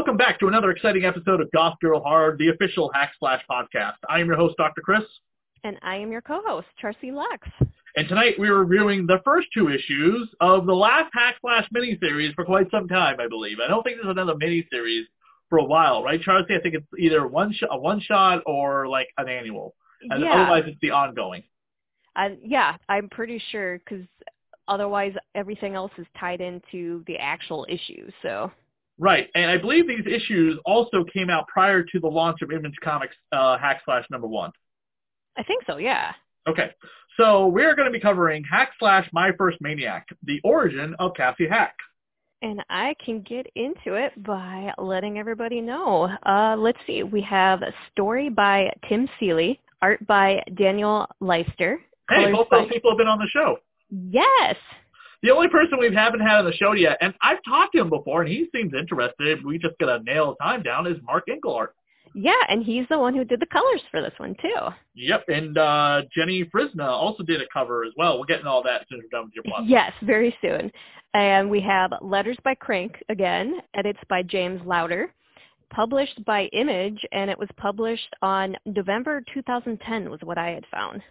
Welcome 0.00 0.16
back 0.16 0.40
to 0.40 0.48
another 0.48 0.70
exciting 0.70 1.04
episode 1.04 1.42
of 1.42 1.50
Goth 1.52 1.74
Girl 1.78 2.00
Horror, 2.00 2.34
the 2.38 2.48
official 2.48 2.90
Hack 2.94 3.12
Slash 3.18 3.42
podcast. 3.50 3.96
I 4.08 4.18
am 4.18 4.28
your 4.28 4.36
host, 4.36 4.56
Dr. 4.56 4.80
Chris. 4.80 5.02
And 5.62 5.76
I 5.82 5.96
am 5.96 6.10
your 6.10 6.22
co-host, 6.22 6.68
Tracy 6.80 7.12
Lux. 7.12 7.46
And 7.96 8.08
tonight 8.08 8.36
we're 8.38 8.64
reviewing 8.64 9.06
the 9.06 9.20
first 9.26 9.48
two 9.52 9.68
issues 9.68 10.30
of 10.40 10.64
the 10.64 10.72
last 10.72 11.10
Hack 11.12 11.34
Slash 11.42 11.68
miniseries 11.76 12.34
for 12.34 12.46
quite 12.46 12.70
some 12.70 12.88
time, 12.88 13.20
I 13.20 13.28
believe. 13.28 13.58
I 13.62 13.68
don't 13.68 13.82
think 13.82 13.98
there's 14.02 14.10
another 14.10 14.32
miniseries 14.36 15.02
for 15.50 15.58
a 15.58 15.64
while, 15.64 16.02
right, 16.02 16.18
Tracy? 16.18 16.54
I 16.56 16.60
think 16.62 16.76
it's 16.76 16.86
either 16.98 17.26
one 17.26 17.52
sh- 17.52 17.64
a 17.70 17.78
one 17.78 18.00
shot 18.00 18.42
or 18.46 18.88
like 18.88 19.08
an 19.18 19.28
annual. 19.28 19.74
And 20.08 20.22
yeah. 20.22 20.30
otherwise 20.30 20.62
it's 20.66 20.80
the 20.80 20.92
ongoing. 20.92 21.42
Uh, 22.16 22.30
yeah, 22.42 22.78
I'm 22.88 23.10
pretty 23.10 23.40
sure 23.52 23.78
because 23.80 24.06
otherwise 24.66 25.12
everything 25.34 25.74
else 25.74 25.92
is 25.98 26.06
tied 26.18 26.40
into 26.40 27.04
the 27.06 27.18
actual 27.18 27.66
issue. 27.68 28.10
So. 28.22 28.50
Right, 29.02 29.28
and 29.34 29.50
I 29.50 29.56
believe 29.56 29.88
these 29.88 30.06
issues 30.06 30.58
also 30.66 31.04
came 31.04 31.30
out 31.30 31.48
prior 31.48 31.82
to 31.82 32.00
the 32.00 32.06
launch 32.06 32.42
of 32.42 32.52
Image 32.52 32.76
Comics 32.84 33.16
uh, 33.32 33.56
Hack 33.56 33.80
Slash 33.86 34.04
number 34.10 34.26
one. 34.26 34.50
I 35.38 35.42
think 35.42 35.64
so, 35.66 35.78
yeah. 35.78 36.12
Okay, 36.46 36.70
so 37.16 37.46
we're 37.46 37.74
going 37.74 37.86
to 37.86 37.92
be 37.92 37.98
covering 37.98 38.44
Hack 38.44 38.72
Slash 38.78 39.08
My 39.14 39.30
First 39.38 39.56
Maniac, 39.62 40.06
the 40.24 40.38
origin 40.44 40.94
of 40.98 41.14
Cassie 41.14 41.48
Hack. 41.48 41.74
And 42.42 42.62
I 42.68 42.94
can 43.02 43.22
get 43.22 43.46
into 43.54 43.94
it 43.94 44.22
by 44.22 44.70
letting 44.76 45.18
everybody 45.18 45.62
know. 45.62 46.10
Uh, 46.26 46.56
let's 46.58 46.78
see, 46.86 47.02
we 47.02 47.22
have 47.22 47.62
a 47.62 47.72
story 47.90 48.28
by 48.28 48.70
Tim 48.86 49.08
Seeley, 49.18 49.60
art 49.80 50.06
by 50.06 50.42
Daniel 50.56 51.06
Leister. 51.20 51.80
Hey, 52.10 52.30
both 52.30 52.50
by... 52.50 52.60
those 52.60 52.68
people 52.70 52.90
have 52.90 52.98
been 52.98 53.08
on 53.08 53.18
the 53.18 53.28
show. 53.32 53.56
Yes. 53.90 54.56
The 55.22 55.30
only 55.30 55.48
person 55.48 55.78
we 55.78 55.94
haven't 55.94 56.20
had 56.20 56.38
on 56.38 56.44
the 56.46 56.52
show 56.52 56.72
yet, 56.72 56.96
and 57.00 57.12
I've 57.20 57.42
talked 57.46 57.74
to 57.74 57.80
him 57.80 57.90
before, 57.90 58.22
and 58.22 58.30
he 58.30 58.48
seems 58.54 58.72
interested. 58.72 59.44
We 59.44 59.58
just 59.58 59.78
got 59.78 59.98
to 59.98 60.02
nail 60.02 60.30
the 60.30 60.44
time 60.44 60.62
down. 60.62 60.86
Is 60.86 60.96
Mark 61.04 61.26
Englert? 61.28 61.68
Yeah, 62.14 62.32
and 62.48 62.64
he's 62.64 62.86
the 62.88 62.98
one 62.98 63.14
who 63.14 63.24
did 63.24 63.38
the 63.38 63.46
colors 63.46 63.82
for 63.90 64.00
this 64.00 64.12
one 64.16 64.34
too. 64.42 64.56
Yep, 64.94 65.24
and 65.28 65.58
uh, 65.58 66.02
Jenny 66.14 66.44
Frison 66.44 66.80
also 66.80 67.22
did 67.22 67.40
a 67.40 67.44
cover 67.52 67.84
as 67.84 67.92
well. 67.96 68.16
We'll 68.16 68.24
get 68.24 68.38
into 68.38 68.50
all 68.50 68.62
that 68.64 68.82
as 68.82 68.86
soon 68.88 68.98
as 68.98 69.04
we're 69.04 69.18
done 69.18 69.26
with 69.26 69.34
your 69.34 69.44
plot. 69.44 69.66
Yes, 69.66 69.92
very 70.02 70.34
soon. 70.40 70.72
And 71.14 71.50
we 71.50 71.60
have 71.60 71.92
Letters 72.00 72.38
by 72.42 72.54
Crank 72.54 72.96
again, 73.08 73.60
edits 73.74 73.98
by 74.08 74.22
James 74.22 74.60
Lowder, 74.64 75.12
published 75.72 76.24
by 76.24 76.44
Image, 76.52 77.00
and 77.12 77.30
it 77.30 77.38
was 77.38 77.48
published 77.56 78.14
on 78.22 78.56
November 78.66 79.22
2010 79.32 80.10
was 80.10 80.20
what 80.22 80.38
I 80.38 80.50
had 80.50 80.64
found. 80.70 81.02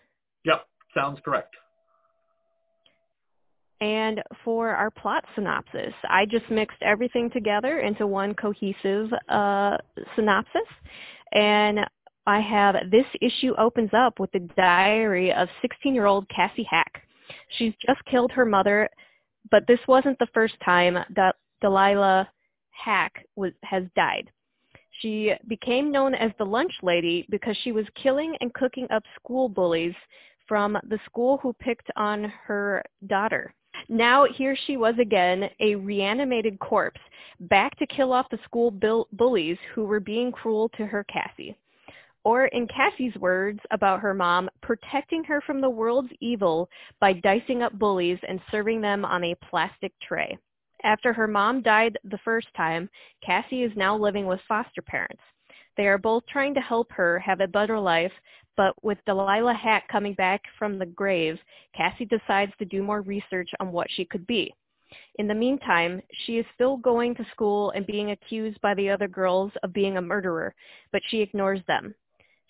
Yep, 0.46 0.66
sounds 0.94 1.20
correct. 1.24 1.56
And 3.82 4.22
for 4.44 4.70
our 4.70 4.92
plot 4.92 5.24
synopsis, 5.36 5.94
I 6.10 6.26
just 6.26 6.50
mixed 6.50 6.82
everything 6.82 7.30
together 7.30 7.80
into 7.80 8.06
one 8.08 8.34
cohesive 8.34 9.10
uh, 9.30 9.78
synopsis. 10.16 10.68
And 11.32 11.80
I 12.28 12.42
have 12.42 12.76
this 12.92 13.06
issue 13.22 13.54
opens 13.58 13.92
up 13.94 14.20
with 14.20 14.32
the 14.34 14.48
diary 14.58 15.32
of 15.32 15.48
16-year-old 15.64 16.28
Cassie 16.30 16.68
Hack. 16.70 17.04
She's 17.58 17.74
just 17.86 18.04
killed 18.06 18.32
her 18.34 18.46
mother, 18.46 18.90
but 19.50 19.66
this 19.68 19.80
wasn't 19.88 20.20
the 20.20 20.28
first 20.34 20.56
time 20.64 20.98
that 21.16 21.36
Delilah 21.62 22.30
Hack 22.72 23.26
was, 23.36 23.54
has 23.64 23.84
died. 23.96 24.30
She 25.02 25.34
became 25.48 25.92
known 25.92 26.14
as 26.14 26.32
the 26.38 26.46
lunch 26.46 26.74
lady 26.82 27.26
because 27.30 27.56
she 27.64 27.72
was 27.72 27.86
killing 27.96 28.36
and 28.42 28.54
cooking 28.54 28.88
up 28.90 29.04
school 29.16 29.48
bullies 29.48 29.96
from 30.48 30.78
the 30.90 31.00
school 31.06 31.38
who 31.38 31.54
picked 31.54 31.90
on 31.96 32.26
her 32.46 32.84
daughter. 33.08 33.54
Now 33.88 34.26
here 34.26 34.56
she 34.56 34.78
was 34.78 34.96
again, 35.00 35.50
a 35.60 35.76
reanimated 35.76 36.60
corpse, 36.60 37.02
back 37.40 37.76
to 37.78 37.88
kill 37.88 38.14
off 38.14 38.30
the 38.30 38.40
school 38.44 38.72
bullies 38.72 39.58
who 39.74 39.86
were 39.86 40.00
being 40.00 40.32
cruel 40.32 40.70
to 40.78 40.86
her 40.86 41.04
Cassie. 41.06 41.56
Or 42.24 42.46
in 42.48 42.68
Cassie's 42.68 43.16
words 43.16 43.60
about 43.72 44.02
her 44.02 44.14
mom, 44.14 44.50
protecting 44.62 45.24
her 45.24 45.42
from 45.42 45.62
the 45.62 45.70
world's 45.70 46.12
evil 46.20 46.70
by 47.00 47.14
dicing 47.14 47.64
up 47.64 47.74
bullies 47.80 48.20
and 48.28 48.42
serving 48.52 48.82
them 48.82 49.06
on 49.06 49.24
a 49.24 49.36
plastic 49.50 49.94
tray. 50.02 50.38
After 50.84 51.14
her 51.14 51.28
mom 51.28 51.62
died 51.62 51.98
the 52.04 52.20
first 52.20 52.48
time, 52.56 52.90
Cassie 53.26 53.64
is 53.64 53.72
now 53.76 53.98
living 53.98 54.26
with 54.26 54.40
foster 54.48 54.82
parents. 54.82 55.22
They 55.78 55.88
are 55.88 55.98
both 55.98 56.26
trying 56.28 56.54
to 56.56 56.62
help 56.62 56.92
her 56.92 57.20
have 57.20 57.40
a 57.40 57.48
better 57.48 57.80
life, 57.80 58.12
but 58.60 58.76
with 58.84 58.98
Delilah 59.06 59.54
Hack 59.54 59.88
coming 59.88 60.14
back 60.16 60.42
from 60.58 60.78
the 60.78 60.86
grave, 60.86 61.40
Cassie 61.74 62.04
decides 62.04 62.52
to 62.60 62.66
do 62.66 62.84
more 62.84 63.00
research 63.00 63.50
on 63.62 63.72
what 63.72 63.88
she 63.90 64.04
could 64.04 64.28
be. 64.28 64.54
In 65.16 65.30
the 65.30 65.34
meantime, 65.34 66.02
she 66.26 66.40
is 66.40 66.46
still 66.56 66.76
going 66.76 67.16
to 67.16 67.26
school 67.32 67.72
and 67.72 67.88
being 67.88 68.12
accused 68.12 68.60
by 68.60 68.74
the 68.74 68.90
other 68.90 69.08
girls 69.08 69.54
of 69.64 69.72
being 69.72 69.96
a 69.96 70.02
murderer, 70.02 70.54
but 70.92 71.02
she 71.08 71.22
ignores 71.22 71.62
them. 71.70 71.96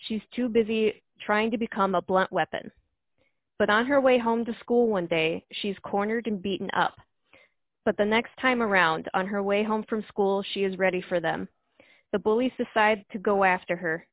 She's 0.08 0.24
too 0.36 0.50
busy 0.50 1.00
trying 1.24 1.52
to 1.52 1.60
become 1.60 1.94
a 1.94 2.02
blunt 2.02 2.32
weapon. 2.32 2.72
But 3.60 3.70
on 3.70 3.86
her 3.86 4.02
way 4.02 4.18
home 4.18 4.46
to 4.46 4.58
school 4.62 4.88
one 4.88 5.06
day, 5.06 5.46
she's 5.62 5.78
cornered 5.84 6.26
and 6.26 6.42
beaten 6.42 6.72
up. 6.74 6.96
But 7.86 7.98
the 7.98 8.06
next 8.06 8.32
time 8.42 8.64
around, 8.64 9.08
on 9.14 9.28
her 9.28 9.44
way 9.44 9.64
home 9.64 9.86
from 9.88 10.04
school, 10.08 10.44
she 10.54 10.64
is 10.64 10.80
ready 10.80 11.04
for 11.08 11.20
them. 11.20 11.48
The 12.14 12.18
bullies 12.18 12.54
decide 12.58 13.06
to 13.12 13.20
go 13.20 13.44
after 13.44 13.76
her. 13.76 14.08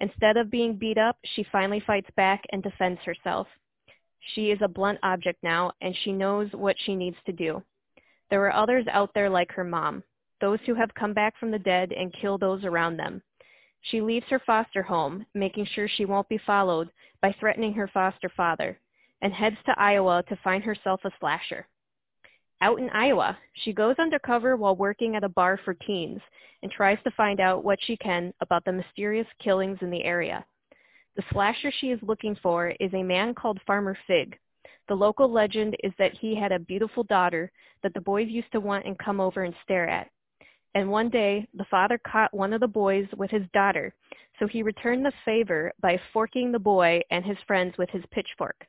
Instead 0.00 0.38
of 0.38 0.50
being 0.50 0.74
beat 0.74 0.98
up, 0.98 1.16
she 1.34 1.44
finally 1.52 1.80
fights 1.86 2.08
back 2.16 2.42
and 2.50 2.62
defends 2.62 3.00
herself. 3.02 3.46
She 4.34 4.50
is 4.50 4.58
a 4.62 4.68
blunt 4.68 4.98
object 5.02 5.42
now, 5.42 5.72
and 5.80 5.94
she 5.94 6.12
knows 6.12 6.50
what 6.52 6.76
she 6.78 6.96
needs 6.96 7.16
to 7.26 7.32
do. 7.32 7.62
There 8.30 8.44
are 8.46 8.52
others 8.52 8.86
out 8.90 9.12
there 9.14 9.28
like 9.28 9.52
her 9.52 9.64
mom, 9.64 10.02
those 10.40 10.58
who 10.64 10.74
have 10.74 10.94
come 10.94 11.12
back 11.12 11.36
from 11.38 11.50
the 11.50 11.58
dead 11.58 11.92
and 11.92 12.12
kill 12.12 12.38
those 12.38 12.64
around 12.64 12.96
them. 12.96 13.22
She 13.82 14.00
leaves 14.00 14.26
her 14.28 14.38
foster 14.40 14.82
home, 14.82 15.26
making 15.34 15.66
sure 15.66 15.88
she 15.88 16.04
won't 16.04 16.28
be 16.28 16.38
followed 16.38 16.90
by 17.20 17.32
threatening 17.32 17.74
her 17.74 17.88
foster 17.88 18.28
father, 18.28 18.78
and 19.22 19.32
heads 19.32 19.56
to 19.66 19.78
Iowa 19.78 20.22
to 20.28 20.36
find 20.36 20.64
herself 20.64 21.04
a 21.04 21.10
slasher. 21.18 21.66
Out 22.62 22.78
in 22.78 22.90
Iowa, 22.90 23.38
she 23.54 23.72
goes 23.72 23.96
undercover 23.98 24.54
while 24.54 24.76
working 24.76 25.16
at 25.16 25.24
a 25.24 25.30
bar 25.30 25.58
for 25.64 25.72
teens 25.72 26.20
and 26.62 26.70
tries 26.70 26.98
to 27.04 27.10
find 27.12 27.40
out 27.40 27.64
what 27.64 27.78
she 27.82 27.96
can 27.96 28.34
about 28.42 28.66
the 28.66 28.72
mysterious 28.72 29.26
killings 29.42 29.78
in 29.80 29.90
the 29.90 30.04
area. 30.04 30.44
The 31.16 31.22
slasher 31.32 31.70
she 31.70 31.90
is 31.90 31.98
looking 32.02 32.36
for 32.42 32.68
is 32.78 32.92
a 32.92 33.02
man 33.02 33.34
called 33.34 33.60
Farmer 33.66 33.96
Fig. 34.06 34.38
The 34.88 34.94
local 34.94 35.30
legend 35.32 35.74
is 35.82 35.92
that 35.98 36.12
he 36.12 36.34
had 36.34 36.52
a 36.52 36.58
beautiful 36.58 37.02
daughter 37.04 37.50
that 37.82 37.94
the 37.94 38.00
boys 38.02 38.28
used 38.28 38.52
to 38.52 38.60
want 38.60 38.84
and 38.84 38.98
come 38.98 39.20
over 39.20 39.44
and 39.44 39.54
stare 39.64 39.88
at. 39.88 40.10
And 40.74 40.90
one 40.90 41.08
day, 41.08 41.48
the 41.54 41.66
father 41.70 41.98
caught 42.06 42.34
one 42.34 42.52
of 42.52 42.60
the 42.60 42.68
boys 42.68 43.06
with 43.16 43.30
his 43.30 43.46
daughter, 43.54 43.94
so 44.38 44.46
he 44.46 44.62
returned 44.62 45.04
the 45.04 45.12
favor 45.24 45.72
by 45.80 45.98
forking 46.12 46.52
the 46.52 46.58
boy 46.58 47.00
and 47.10 47.24
his 47.24 47.38
friends 47.46 47.78
with 47.78 47.88
his 47.88 48.04
pitchfork 48.10 48.66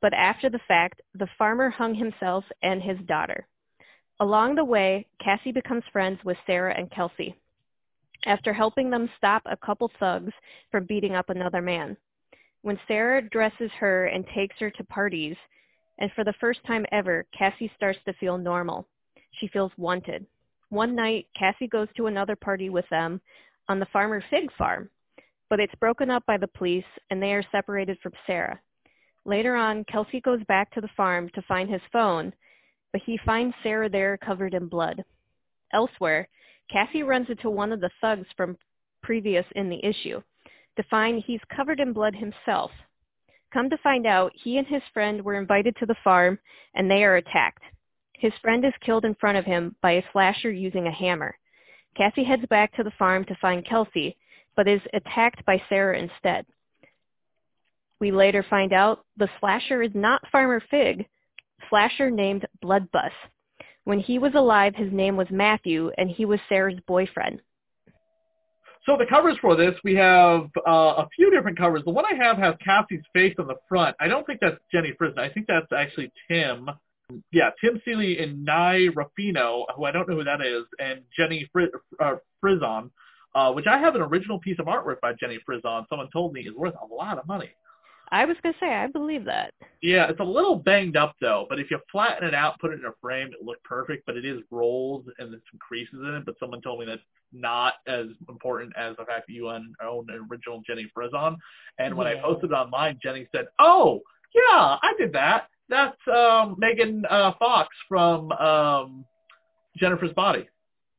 but 0.00 0.14
after 0.14 0.48
the 0.48 0.60
fact, 0.68 1.00
the 1.14 1.28
farmer 1.38 1.70
hung 1.70 1.94
himself 1.94 2.44
and 2.62 2.82
his 2.82 2.98
daughter. 3.06 3.46
Along 4.20 4.54
the 4.54 4.64
way, 4.64 5.06
Cassie 5.22 5.52
becomes 5.52 5.84
friends 5.92 6.18
with 6.24 6.38
Sarah 6.46 6.74
and 6.76 6.90
Kelsey 6.90 7.36
after 8.24 8.52
helping 8.52 8.90
them 8.90 9.08
stop 9.16 9.42
a 9.46 9.56
couple 9.56 9.90
thugs 9.98 10.32
from 10.70 10.84
beating 10.84 11.14
up 11.14 11.30
another 11.30 11.62
man. 11.62 11.96
When 12.62 12.78
Sarah 12.88 13.22
dresses 13.22 13.70
her 13.78 14.06
and 14.06 14.26
takes 14.34 14.56
her 14.58 14.70
to 14.70 14.84
parties, 14.84 15.36
and 15.98 16.10
for 16.12 16.24
the 16.24 16.34
first 16.40 16.60
time 16.66 16.84
ever, 16.92 17.24
Cassie 17.36 17.70
starts 17.76 17.98
to 18.04 18.12
feel 18.14 18.36
normal. 18.36 18.86
She 19.38 19.48
feels 19.48 19.72
wanted. 19.76 20.26
One 20.70 20.96
night, 20.96 21.28
Cassie 21.38 21.68
goes 21.68 21.88
to 21.96 22.06
another 22.06 22.36
party 22.36 22.70
with 22.70 22.88
them 22.90 23.20
on 23.68 23.78
the 23.78 23.86
Farmer 23.92 24.22
Fig 24.30 24.50
farm, 24.58 24.90
but 25.48 25.60
it's 25.60 25.74
broken 25.76 26.10
up 26.10 26.26
by 26.26 26.36
the 26.36 26.48
police 26.48 26.84
and 27.10 27.22
they 27.22 27.32
are 27.32 27.44
separated 27.52 27.98
from 28.02 28.12
Sarah. 28.26 28.60
Later 29.26 29.56
on, 29.56 29.84
Kelsey 29.84 30.20
goes 30.20 30.42
back 30.44 30.72
to 30.72 30.80
the 30.80 30.88
farm 30.96 31.28
to 31.34 31.42
find 31.42 31.68
his 31.68 31.80
phone, 31.92 32.32
but 32.92 33.02
he 33.04 33.18
finds 33.26 33.56
Sarah 33.60 33.88
there 33.88 34.16
covered 34.16 34.54
in 34.54 34.68
blood. 34.68 35.02
Elsewhere, 35.72 36.28
Cassie 36.70 37.02
runs 37.02 37.28
into 37.28 37.50
one 37.50 37.72
of 37.72 37.80
the 37.80 37.90
thugs 38.00 38.28
from 38.36 38.56
previous 39.02 39.44
in 39.56 39.68
the 39.68 39.84
issue 39.84 40.22
to 40.76 40.82
find 40.84 41.20
he's 41.20 41.40
covered 41.54 41.80
in 41.80 41.92
blood 41.92 42.14
himself. 42.14 42.70
Come 43.52 43.68
to 43.70 43.78
find 43.78 44.06
out, 44.06 44.30
he 44.34 44.58
and 44.58 44.66
his 44.66 44.82
friend 44.94 45.24
were 45.24 45.34
invited 45.34 45.74
to 45.76 45.86
the 45.86 45.96
farm 46.04 46.38
and 46.74 46.88
they 46.88 47.02
are 47.02 47.16
attacked. 47.16 47.62
His 48.12 48.32
friend 48.40 48.64
is 48.64 48.72
killed 48.80 49.04
in 49.04 49.16
front 49.16 49.38
of 49.38 49.44
him 49.44 49.74
by 49.82 49.92
a 49.92 50.04
slasher 50.12 50.52
using 50.52 50.86
a 50.86 50.92
hammer. 50.92 51.36
Cassie 51.96 52.24
heads 52.24 52.44
back 52.48 52.76
to 52.76 52.84
the 52.84 52.92
farm 52.92 53.24
to 53.24 53.34
find 53.40 53.66
Kelsey, 53.66 54.16
but 54.54 54.68
is 54.68 54.80
attacked 54.92 55.44
by 55.44 55.60
Sarah 55.68 55.98
instead. 55.98 56.46
We 58.00 58.10
later 58.10 58.44
find 58.48 58.72
out 58.72 59.04
the 59.16 59.28
slasher 59.40 59.82
is 59.82 59.92
not 59.94 60.22
Farmer 60.30 60.62
Fig, 60.70 61.06
slasher 61.70 62.10
named 62.10 62.46
Bloodbus. 62.62 63.10
When 63.84 64.00
he 64.00 64.18
was 64.18 64.34
alive, 64.34 64.74
his 64.74 64.92
name 64.92 65.16
was 65.16 65.28
Matthew, 65.30 65.90
and 65.96 66.10
he 66.10 66.24
was 66.24 66.40
Sarah's 66.48 66.78
boyfriend. 66.86 67.40
So 68.84 68.96
the 68.96 69.06
covers 69.06 69.36
for 69.40 69.56
this, 69.56 69.74
we 69.82 69.94
have 69.96 70.48
uh, 70.66 70.70
a 71.02 71.08
few 71.16 71.30
different 71.30 71.58
covers. 71.58 71.82
The 71.84 71.90
one 71.90 72.04
I 72.04 72.14
have 72.22 72.36
has 72.38 72.54
Cassie's 72.64 73.02
face 73.12 73.34
on 73.38 73.46
the 73.48 73.56
front. 73.68 73.96
I 73.98 74.06
don't 74.08 74.24
think 74.26 74.40
that's 74.40 74.58
Jenny 74.70 74.92
Frison. 75.00 75.18
I 75.18 75.28
think 75.28 75.46
that's 75.48 75.72
actually 75.72 76.12
Tim 76.28 76.70
yeah, 77.32 77.50
Tim 77.60 77.80
Seeley 77.84 78.18
and 78.18 78.44
Nei 78.44 78.88
Ruffino, 78.88 79.66
who 79.76 79.84
I 79.84 79.92
don't 79.92 80.08
know 80.08 80.16
who 80.16 80.24
that 80.24 80.40
is, 80.40 80.64
and 80.78 81.02
Jenny 81.16 81.48
Fri- 81.52 81.70
uh, 82.00 82.16
Frison, 82.42 82.90
uh, 83.34 83.52
which 83.52 83.66
I 83.66 83.78
have 83.78 83.94
an 83.94 84.02
original 84.02 84.38
piece 84.38 84.58
of 84.58 84.66
artwork 84.66 85.00
by 85.00 85.12
Jenny 85.12 85.38
Frison. 85.48 85.86
Someone 85.88 86.08
told 86.12 86.32
me 86.32 86.42
is 86.42 86.54
worth 86.54 86.74
a 86.74 86.94
lot 86.94 87.18
of 87.18 87.26
money. 87.26 87.50
I 88.10 88.24
was 88.24 88.36
gonna 88.42 88.54
say 88.60 88.72
I 88.72 88.86
believe 88.86 89.24
that. 89.24 89.52
Yeah, 89.82 90.08
it's 90.08 90.20
a 90.20 90.24
little 90.24 90.56
banged 90.56 90.96
up 90.96 91.14
though, 91.20 91.46
but 91.48 91.58
if 91.58 91.70
you 91.70 91.78
flatten 91.90 92.26
it 92.26 92.34
out, 92.34 92.58
put 92.60 92.72
it 92.72 92.80
in 92.80 92.86
a 92.86 92.92
frame, 93.00 93.28
it 93.28 93.44
look 93.44 93.62
perfect. 93.64 94.04
But 94.06 94.16
it 94.16 94.24
is 94.24 94.40
rolled 94.50 95.08
and 95.18 95.32
there's 95.32 95.42
some 95.50 95.58
creases 95.58 96.00
in 96.00 96.14
it. 96.14 96.24
But 96.24 96.36
someone 96.38 96.60
told 96.60 96.80
me 96.80 96.86
that's 96.86 97.00
not 97.32 97.74
as 97.86 98.06
important 98.28 98.72
as 98.76 98.96
the 98.96 99.04
fact 99.04 99.26
that 99.26 99.32
you 99.32 99.48
own, 99.48 99.74
an 99.80 100.28
original 100.30 100.62
Jenny 100.66 100.90
Frison. 100.96 101.36
And 101.78 101.94
when 101.96 102.06
I 102.06 102.20
posted 102.20 102.50
it 102.50 102.54
online, 102.54 102.98
Jenny 103.02 103.28
said, 103.34 103.46
"Oh, 103.58 104.00
yeah, 104.34 104.76
I 104.82 104.94
did 104.98 105.12
that. 105.12 105.48
That's 105.68 105.96
um, 106.08 106.56
Megan 106.58 107.04
uh, 107.10 107.32
Fox 107.38 107.74
from 107.88 108.32
um, 108.32 109.04
Jennifer's 109.76 110.12
Body." 110.12 110.48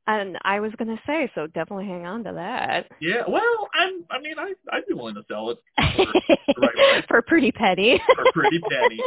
And 0.07 0.38
I 0.44 0.62
was 0.62 0.71
gonna 0.77 1.00
say, 1.06 1.30
so 1.36 1.48
definitely 1.48 1.86
hang 1.86 2.06
on 2.06 2.24
to 2.24 2.31
that. 2.33 2.88
Yeah, 3.01 3.24
well, 3.27 3.68
I'm. 3.74 4.06
I 4.09 4.19
mean, 4.21 4.36
I 4.39 4.54
I'd 4.71 4.88
be 4.88 4.94
willing 4.94 5.15
to 5.15 5.24
sell 5.27 5.50
it 5.50 5.57
for, 6.56 6.62
right. 6.62 7.06
For 7.07 7.21
pretty 7.21 7.51
penny. 7.51 8.01
for 8.15 8.25
pretty 8.33 8.59
penny. 8.69 9.00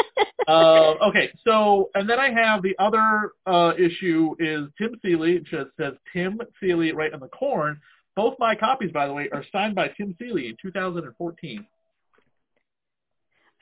Uh, 0.46 0.94
okay, 1.08 1.30
so 1.44 1.90
and 1.94 2.08
then 2.08 2.18
I 2.18 2.30
have 2.30 2.62
the 2.62 2.74
other 2.78 3.32
uh, 3.46 3.72
issue 3.78 4.34
is 4.38 4.68
Tim 4.76 4.94
Seeley. 5.02 5.36
It 5.36 5.44
just 5.44 5.70
says 5.78 5.94
Tim 6.12 6.38
Seeley 6.60 6.92
right 6.92 7.12
on 7.14 7.20
the 7.20 7.28
corn. 7.28 7.80
Both 8.14 8.34
my 8.38 8.54
copies, 8.54 8.92
by 8.92 9.06
the 9.06 9.12
way, 9.12 9.28
are 9.32 9.44
signed 9.52 9.74
by 9.74 9.88
Tim 9.96 10.14
Seeley 10.18 10.48
in 10.48 10.56
2014. 10.60 11.66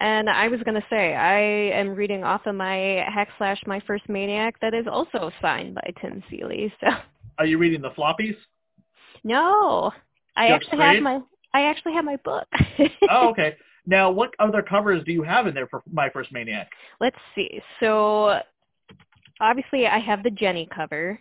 And 0.00 0.30
I 0.30 0.46
was 0.48 0.60
going 0.62 0.80
to 0.80 0.86
say, 0.88 1.14
I 1.14 1.40
am 1.76 1.90
reading 1.94 2.22
off 2.22 2.46
of 2.46 2.54
my 2.54 3.04
Hack 3.12 3.28
Slash 3.36 3.60
My 3.66 3.80
First 3.86 4.08
Maniac 4.08 4.54
that 4.60 4.72
is 4.74 4.86
also 4.86 5.30
signed 5.42 5.74
by 5.74 5.92
Tim 6.00 6.22
Seeley. 6.30 6.72
So 6.80 6.88
Are 7.38 7.46
you 7.46 7.58
reading 7.58 7.82
the 7.82 7.90
floppies? 7.90 8.36
no, 9.24 9.92
I 10.36 10.48
actually 10.48 10.78
have 10.78 11.02
my 11.02 11.20
I 11.54 11.62
actually 11.62 11.94
have 11.94 12.04
my 12.04 12.16
book. 12.16 12.46
Oh, 13.10 13.30
okay. 13.30 13.56
Now, 13.86 14.10
what 14.10 14.34
other 14.38 14.60
covers 14.62 15.02
do 15.04 15.12
you 15.12 15.22
have 15.22 15.46
in 15.46 15.54
there 15.54 15.66
for 15.66 15.82
My 15.90 16.10
First 16.10 16.30
Maniac? 16.30 16.70
Let's 17.00 17.16
see. 17.34 17.60
So 17.80 18.38
obviously, 19.40 19.86
I 19.86 19.98
have 19.98 20.22
the 20.22 20.30
Jenny 20.30 20.68
cover. 20.72 21.18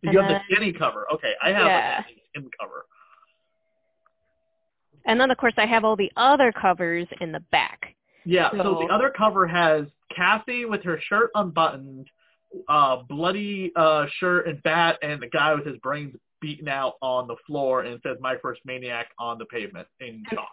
You 0.00 0.18
have 0.18 0.30
And 0.30 0.40
the 0.48 0.54
Jenny 0.54 0.72
cover. 0.72 1.06
Okay, 1.12 1.34
I 1.42 1.50
have 1.50 1.66
Yeah. 1.66 2.02
the 2.02 2.40
Tim 2.40 2.50
cover. 2.58 2.86
And 5.06 5.20
then, 5.20 5.30
of 5.30 5.36
course, 5.38 5.54
I 5.56 5.66
have 5.66 5.84
all 5.84 5.96
the 5.96 6.10
other 6.16 6.52
covers 6.52 7.06
in 7.20 7.32
the 7.32 7.40
back. 7.50 7.94
Yeah, 8.24 8.50
so, 8.52 8.58
So- 8.62 8.86
the 8.86 8.92
other 8.92 9.10
cover 9.10 9.46
has 9.46 9.86
Cassie 10.14 10.64
with 10.64 10.82
her 10.84 11.00
shirt 11.00 11.30
unbuttoned, 11.34 12.08
uh, 12.68 12.96
bloody 13.08 13.72
uh, 13.76 14.06
shirt 14.18 14.46
and 14.46 14.62
bat, 14.62 14.98
and 15.02 15.20
the 15.20 15.28
guy 15.28 15.54
with 15.54 15.66
his 15.66 15.78
brains 15.78 16.14
beaten 16.40 16.68
out 16.68 16.94
on 17.00 17.26
the 17.26 17.36
floor, 17.46 17.80
and 17.80 17.94
it 17.94 18.02
says 18.02 18.18
"My 18.20 18.36
First 18.36 18.60
Maniac" 18.64 19.08
on 19.18 19.38
the 19.38 19.46
pavement 19.46 19.88
in 20.00 20.22
chalk. 20.30 20.48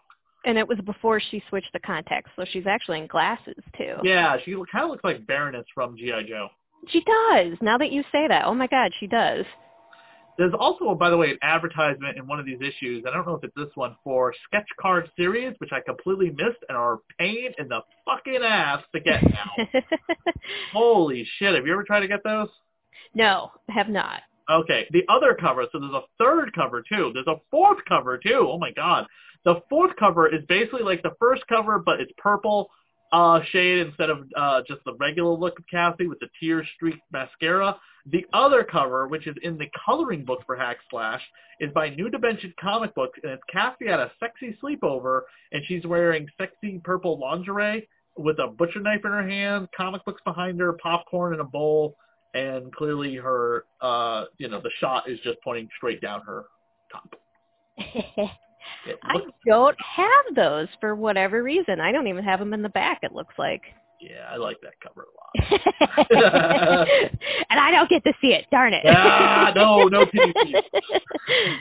And 0.45 0.57
it 0.57 0.65
was 0.65 0.77
before 0.85 1.19
she 1.19 1.43
switched 1.49 1.73
the 1.73 1.79
contacts, 1.81 2.31
so 2.37 2.45
she's 2.45 2.65
actually 2.65 2.99
in 2.99 3.07
glasses, 3.07 3.61
too. 3.77 3.95
Yeah, 4.03 4.37
she 4.45 4.53
kind 4.71 4.85
of 4.85 4.91
looks 4.91 5.03
like 5.03 5.27
Baroness 5.27 5.65
from 5.75 5.97
GI 5.97 6.23
Joe. 6.29 6.47
She 6.87 7.01
does. 7.01 7.57
Now 7.61 7.77
that 7.77 7.91
you 7.91 8.03
say 8.11 8.27
that. 8.29 8.45
Oh, 8.45 8.53
my 8.53 8.67
God, 8.67 8.93
she 8.99 9.07
does. 9.07 9.45
There's 10.39 10.53
also, 10.57 10.95
by 10.95 11.09
the 11.09 11.17
way, 11.17 11.31
an 11.31 11.37
advertisement 11.41 12.17
in 12.17 12.25
one 12.25 12.39
of 12.39 12.45
these 12.45 12.61
issues. 12.61 13.03
I 13.05 13.11
don't 13.11 13.27
know 13.27 13.35
if 13.35 13.43
it's 13.43 13.53
this 13.57 13.75
one 13.75 13.97
for 14.05 14.33
sketch 14.45 14.67
card 14.79 15.11
series, 15.17 15.53
which 15.57 15.71
I 15.73 15.81
completely 15.81 16.29
missed 16.29 16.63
and 16.69 16.77
are 16.77 16.93
a 16.93 16.97
pain 17.19 17.51
in 17.57 17.67
the 17.67 17.81
fucking 18.05 18.39
ass 18.41 18.81
to 18.95 19.01
get 19.01 19.21
now. 19.21 19.81
Holy 20.71 21.27
shit! 21.37 21.53
Have 21.53 21.67
you 21.67 21.73
ever 21.73 21.83
tried 21.83 21.99
to 21.99 22.07
get 22.07 22.23
those? 22.23 22.47
no, 23.13 23.51
have 23.67 23.89
not. 23.89 24.21
Okay, 24.49 24.87
the 24.91 25.03
other 25.09 25.37
cover. 25.37 25.65
So 25.73 25.79
there's 25.79 25.91
a 25.93 26.03
third 26.17 26.53
cover 26.55 26.83
too. 26.87 27.11
There's 27.13 27.27
a 27.27 27.41
fourth 27.51 27.79
cover 27.85 28.17
too. 28.17 28.47
Oh 28.49 28.57
my 28.57 28.71
god. 28.71 29.07
The 29.43 29.61
fourth 29.69 29.91
cover 29.99 30.33
is 30.33 30.41
basically 30.47 30.83
like 30.83 31.03
the 31.03 31.15
first 31.19 31.43
cover, 31.49 31.79
but 31.79 31.99
it's 31.99 32.13
purple 32.17 32.69
uh, 33.11 33.41
shade 33.51 33.79
instead 33.87 34.09
of 34.09 34.19
uh, 34.37 34.61
just 34.69 34.85
the 34.85 34.93
regular 34.95 35.33
look 35.33 35.59
of 35.59 35.65
Cassie 35.69 36.07
with 36.07 36.19
the 36.19 36.29
tear 36.39 36.65
streaked 36.75 37.01
mascara. 37.11 37.75
The 38.11 38.25
other 38.33 38.63
cover, 38.63 39.07
which 39.07 39.27
is 39.27 39.35
in 39.43 39.57
the 39.57 39.69
coloring 39.85 40.25
book 40.25 40.39
for 40.45 40.55
Hack 40.55 40.77
Slash, 40.89 41.21
is 41.59 41.71
by 41.73 41.89
New 41.89 42.09
Dimension 42.09 42.53
Comic 42.59 42.95
Books, 42.95 43.19
and 43.21 43.33
it's 43.33 43.43
Cassie 43.51 43.87
at 43.87 43.99
a 43.99 44.11
sexy 44.19 44.57
sleepover, 44.63 45.21
and 45.51 45.63
she's 45.67 45.85
wearing 45.85 46.27
sexy 46.37 46.79
purple 46.83 47.19
lingerie 47.19 47.87
with 48.17 48.39
a 48.39 48.47
butcher 48.47 48.79
knife 48.79 49.01
in 49.05 49.11
her 49.11 49.27
hand, 49.27 49.67
comic 49.75 50.03
books 50.05 50.21
behind 50.25 50.59
her, 50.59 50.73
popcorn 50.73 51.33
in 51.33 51.39
a 51.39 51.43
bowl, 51.45 51.95
and 52.33 52.73
clearly 52.73 53.15
her, 53.15 53.65
uh, 53.81 54.25
you 54.37 54.47
know, 54.47 54.61
the 54.61 54.71
shot 54.79 55.09
is 55.09 55.19
just 55.23 55.39
pointing 55.43 55.69
straight 55.77 56.01
down 56.01 56.21
her 56.21 56.45
top. 56.91 57.15
I 59.03 59.19
don't 59.45 59.77
have 59.81 60.35
those 60.35 60.67
for 60.79 60.95
whatever 60.95 61.43
reason. 61.43 61.79
I 61.79 61.91
don't 61.91 62.07
even 62.07 62.23
have 62.23 62.39
them 62.39 62.53
in 62.53 62.61
the 62.61 62.69
back, 62.69 62.99
it 63.03 63.13
looks 63.13 63.35
like. 63.37 63.61
Yeah, 64.01 64.27
I 64.31 64.37
like 64.37 64.57
that 64.61 64.73
cover 64.81 65.03
a 65.03 65.11
lot. 65.15 65.31
and 67.49 67.59
I 67.59 67.71
don't 67.71 67.89
get 67.89 68.03
to 68.05 68.13
see 68.21 68.29
it. 68.29 68.45
Darn 68.51 68.73
it. 68.73 68.85
ah, 68.87 69.51
no, 69.55 69.83
no 69.85 70.05
TVC. 70.05 70.61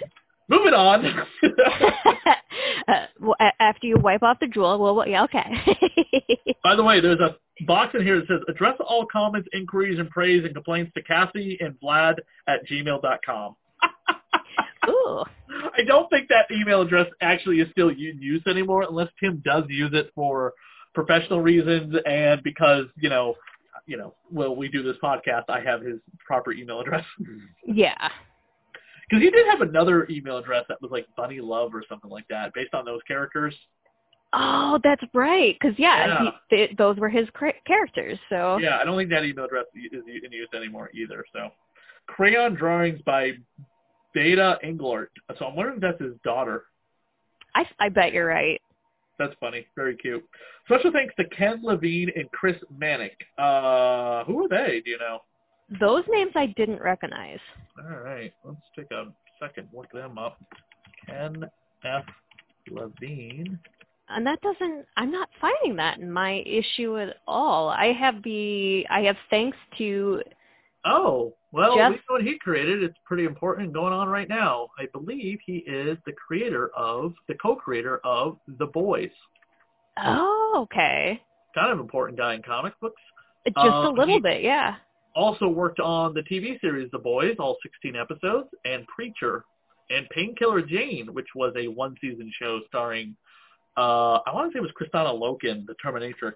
Moving 0.49 0.73
on. 0.73 1.05
uh, 2.89 3.07
well, 3.21 3.37
after 3.61 3.87
you 3.87 3.99
wipe 3.99 4.23
off 4.23 4.39
the 4.41 4.47
drool, 4.47 4.79
well, 4.79 5.07
yeah, 5.07 5.25
okay. 5.25 5.45
By 6.65 6.75
the 6.75 6.83
way, 6.83 7.01
there's 7.01 7.21
a 7.21 7.37
box 7.67 7.95
in 7.95 8.03
here 8.03 8.21
that 8.21 8.29
says 8.29 8.41
address 8.49 8.77
all 8.81 9.05
comments, 9.13 9.49
inquiries, 9.53 9.99
and 9.99 10.09
praise 10.09 10.45
and 10.45 10.55
complaints 10.55 10.93
to 10.95 11.03
Cassie 11.03 11.59
and 11.61 11.75
Vlad 11.81 12.15
at 12.47 12.67
gmail.com. 12.67 13.57
Ooh. 14.89 15.23
I 15.77 15.85
don't 15.87 16.09
think 16.09 16.29
that 16.29 16.47
email 16.51 16.81
address 16.81 17.07
actually 17.21 17.61
is 17.61 17.69
still 17.73 17.91
in 17.91 18.19
use 18.21 18.43
anymore 18.47 18.87
unless 18.89 19.09
Tim 19.21 19.43
does 19.45 19.65
use 19.69 19.91
it 19.93 20.11
for 20.15 20.55
professional 20.99 21.41
reasons 21.41 21.95
and 22.07 22.43
because, 22.43 22.87
you 22.97 23.09
know, 23.09 23.37
you 23.87 23.97
know, 23.97 24.15
well, 24.33 24.57
we 24.57 24.69
do 24.69 24.83
this 24.83 24.97
podcast, 25.01 25.45
I 25.49 25.61
have 25.61 25.81
his 25.81 26.01
proper 26.27 26.53
email 26.53 26.81
address. 26.81 27.05
Yeah. 27.65 28.09
Because 29.09 29.23
he 29.23 29.31
did 29.31 29.47
have 29.47 29.61
another 29.61 30.09
email 30.11 30.39
address 30.39 30.65
that 30.69 30.83
was 30.83 30.91
like 30.91 31.07
Bunny 31.17 31.41
Love 31.41 31.73
or 31.73 31.85
something 31.89 32.11
like 32.11 32.27
that, 32.29 32.53
based 32.53 32.75
on 32.75 32.85
those 32.85 33.01
characters. 33.07 33.55
Oh, 34.33 34.81
that's 34.83 35.03
right. 35.15 35.57
Because 35.59 35.79
yeah, 35.79 36.07
Yeah. 36.07 36.31
He, 36.51 36.57
th- 36.57 36.77
those 36.77 36.97
were 36.97 37.09
his 37.09 37.29
cra- 37.33 37.55
characters. 37.65 38.19
So 38.29 38.59
Yeah, 38.59 38.79
I 38.79 38.85
don't 38.85 38.99
think 38.99 39.11
that 39.11 39.25
email 39.25 39.45
address 39.45 39.67
is 39.77 40.03
in 40.25 40.33
use 40.33 40.49
anymore 40.53 40.91
either. 40.93 41.25
So, 41.33 41.51
crayon 42.09 42.55
drawings 42.55 43.01
by 43.07 43.35
Beta 44.15 44.59
Englert. 44.65 45.07
So 45.39 45.47
I'm 45.47 45.55
wondering 45.55 45.77
if 45.77 45.83
that's 45.83 46.01
his 46.01 46.15
daughter. 46.25 46.65
I, 47.55 47.67
I 47.79 47.89
bet 47.89 48.13
you're 48.13 48.27
right. 48.27 48.61
That's 49.19 49.35
funny. 49.41 49.67
Very 49.75 49.97
cute. 49.97 50.25
Special 50.67 50.93
thanks 50.93 51.15
to 51.17 51.25
Ken 51.25 51.61
Levine 51.63 52.11
and 52.15 52.31
Chris 52.31 52.57
Manick. 52.81 53.17
Uh, 53.37 54.25
who 54.25 54.45
are 54.45 54.49
they? 54.49 54.81
Do 54.85 54.91
you 54.91 54.99
know? 54.99 55.21
Those 55.81 56.05
names 56.09 56.33
I 56.35 56.47
didn't 56.57 56.81
recognize. 56.81 57.41
All 57.79 57.99
right, 57.99 58.33
let's 58.45 58.61
take 58.77 58.91
a 58.91 59.07
second. 59.41 59.69
Look 59.75 59.91
them 59.93 60.19
up. 60.19 60.41
Ken 61.07 61.45
F. 61.85 62.05
Levine. 62.71 63.59
And 64.09 64.27
that 64.27 64.41
doesn't. 64.41 64.87
I'm 64.97 65.11
not 65.11 65.29
finding 65.41 65.77
that 65.77 65.99
in 65.99 66.11
my 66.11 66.43
issue 66.47 66.99
at 66.99 67.17
all. 67.27 67.69
I 67.69 67.93
have 67.93 68.23
the. 68.23 68.87
I 68.89 69.01
have 69.01 69.17
thanks 69.31 69.57
to. 69.79 70.23
Oh, 70.85 71.35
well, 71.53 71.77
Jeff- 71.77 71.91
we 71.91 71.97
know 71.97 72.03
what 72.09 72.23
he 72.23 72.39
created. 72.39 72.83
It's 72.83 72.97
pretty 73.05 73.25
important 73.25 73.73
going 73.73 73.93
on 73.93 74.09
right 74.09 74.29
now. 74.29 74.69
I 74.79 74.87
believe 74.93 75.39
he 75.45 75.59
is 75.59 75.99
the 76.07 76.13
creator 76.13 76.71
of, 76.77 77.15
the 77.27 77.35
co-creator 77.35 78.01
of 78.05 78.39
The 78.59 78.67
Boys. 78.67 79.11
Oh, 80.03 80.53
okay. 80.63 81.21
Kind 81.55 81.73
of 81.73 81.81
important 81.81 82.19
guy 82.19 82.35
in 82.35 82.43
comic 82.43 82.75
books. 82.81 83.01
Just 83.47 83.57
Uh, 83.59 83.89
a 83.89 83.91
little 83.91 84.21
bit, 84.21 84.43
yeah. 84.43 84.77
Also 85.15 85.49
worked 85.49 85.81
on 85.81 86.15
the 86.15 86.23
TV 86.23 86.61
series 86.61 86.91
The 86.93 86.99
Boys, 86.99 87.37
all 87.39 87.57
16 87.63 87.97
episodes, 87.97 88.49
and 88.65 88.87
Preacher, 88.87 89.45
and 89.91 90.09
Painkiller 90.11 90.63
Jane, 90.63 91.13
which 91.15 91.29
was 91.35 91.53
a 91.57 91.67
one-season 91.69 92.31
show 92.39 92.61
starring, 92.69 93.17
uh, 93.77 94.19
I 94.27 94.33
want 94.35 94.53
to 94.53 94.57
say 94.57 94.59
it 94.59 94.63
was 94.63 94.73
Kristanna 94.73 95.13
Loken, 95.19 95.67
the 95.67 95.75
Terminatrix. 95.85 96.35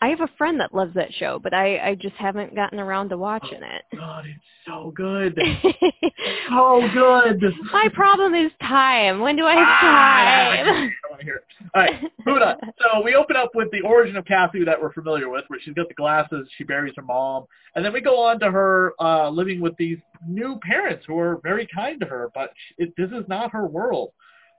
I 0.00 0.08
have 0.08 0.20
a 0.20 0.28
friend 0.36 0.60
that 0.60 0.74
loves 0.74 0.92
that 0.94 1.12
show, 1.14 1.38
but 1.42 1.54
I, 1.54 1.78
I 1.90 1.94
just 1.94 2.14
haven't 2.16 2.54
gotten 2.54 2.78
around 2.78 3.08
to 3.10 3.16
watching 3.16 3.62
it. 3.62 3.82
God, 3.96 4.26
it's 4.26 4.44
so 4.66 4.92
good. 4.94 5.34
so 6.50 6.88
good. 6.92 7.42
My 7.72 7.88
problem 7.94 8.34
is 8.34 8.50
time. 8.60 9.20
When 9.20 9.36
do 9.36 9.44
I 9.44 9.54
Ah, 9.56 10.56
have 10.56 10.66
don't 10.66 10.74
time? 10.76 10.92
want 11.10 11.20
to 11.20 11.24
hear 11.24 11.36
it. 11.36 11.44
All 11.74 11.82
right, 11.82 12.02
moving 12.26 12.42
on. 12.42 12.56
So 12.82 13.02
we 13.02 13.14
open 13.14 13.36
up 13.36 13.50
with 13.54 13.70
the 13.70 13.80
origin 13.80 14.16
of 14.16 14.24
Kathy 14.26 14.62
that 14.64 14.80
we're 14.80 14.92
familiar 14.92 15.30
with, 15.30 15.44
where 15.48 15.58
she's 15.62 15.74
got 15.74 15.88
the 15.88 15.94
glasses, 15.94 16.48
she 16.58 16.64
buries 16.64 16.92
her 16.96 17.02
mom, 17.02 17.44
and 17.74 17.84
then 17.84 17.92
we 17.92 18.00
go 18.02 18.20
on 18.22 18.38
to 18.40 18.50
her 18.50 18.92
uh, 19.00 19.30
living 19.30 19.60
with 19.60 19.74
these 19.78 19.98
new 20.28 20.58
parents 20.62 21.04
who 21.06 21.18
are 21.18 21.40
very 21.42 21.66
kind 21.74 21.98
to 22.00 22.06
her, 22.06 22.30
but 22.34 22.50
it, 22.78 22.92
this 22.98 23.10
is 23.10 23.24
not 23.28 23.52
her 23.52 23.66
world. 23.66 24.10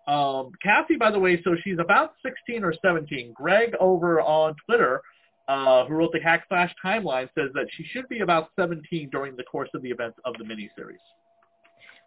Um, 0.08 0.52
Cassie, 0.62 0.98
by 0.98 1.10
the 1.12 1.20
way, 1.20 1.42
so 1.44 1.56
she's 1.64 1.80
about 1.80 2.14
16 2.24 2.64
or 2.64 2.74
17. 2.84 3.34
Greg 3.36 3.76
over 3.80 4.22
on 4.22 4.56
Twitter 4.66 5.02
uh, 5.48 5.86
who 5.86 5.94
wrote 5.94 6.12
the 6.12 6.20
Hack 6.20 6.46
Slash 6.48 6.74
timeline, 6.84 7.30
says 7.38 7.50
that 7.54 7.68
she 7.72 7.84
should 7.92 8.08
be 8.10 8.20
about 8.20 8.50
17 8.60 9.10
during 9.12 9.36
the 9.36 9.44
course 9.44 9.70
of 9.74 9.82
the 9.82 9.90
events 9.90 10.18
of 10.26 10.34
the 10.38 10.44
miniseries. 10.44 10.98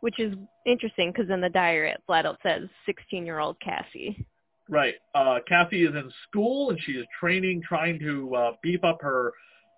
Which 0.00 0.18
is 0.20 0.34
interesting 0.66 1.12
because 1.12 1.30
in 1.30 1.40
the 1.40 1.48
diary 1.48 1.90
it 1.90 2.02
flat 2.06 2.26
out 2.26 2.38
says 2.42 2.68
16-year-old 2.88 3.56
Cassie. 3.60 4.26
Right. 4.68 4.94
Uh, 5.14 5.38
Cassie 5.48 5.84
is 5.84 5.94
in 5.94 6.10
school 6.28 6.70
and 6.70 6.78
she 6.80 6.92
is 6.92 7.06
training, 7.18 7.62
trying 7.66 7.98
to 8.00 8.34
uh, 8.34 8.52
beef 8.62 8.84
up 8.84 8.98
her, 9.00 9.32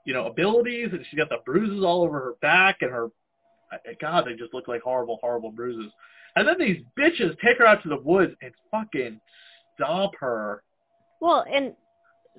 you 0.05 0.12
know, 0.12 0.26
abilities, 0.26 0.88
and 0.93 1.05
she's 1.09 1.19
got 1.19 1.29
the 1.29 1.38
bruises 1.47 1.85
all 1.85 2.02
over 2.02 2.19
her 2.19 2.35
back 2.43 2.79
and 2.81 2.90
her. 2.90 3.09
God, 4.00 4.25
they 4.26 4.35
just 4.35 4.52
look 4.52 4.67
like 4.67 4.83
horrible, 4.83 5.19
horrible 5.23 5.52
bruises. 5.52 5.93
And 6.37 6.47
then 6.47 6.57
these 6.59 6.79
bitches 6.99 7.38
take 7.40 7.59
her 7.59 7.67
out 7.67 7.83
to 7.85 7.88
the 7.88 8.00
woods 8.00 8.33
and 8.43 8.52
fucking 8.71 9.21
stomp 9.75 10.12
her. 10.19 10.62
Well, 11.21 11.45
and 11.52 11.75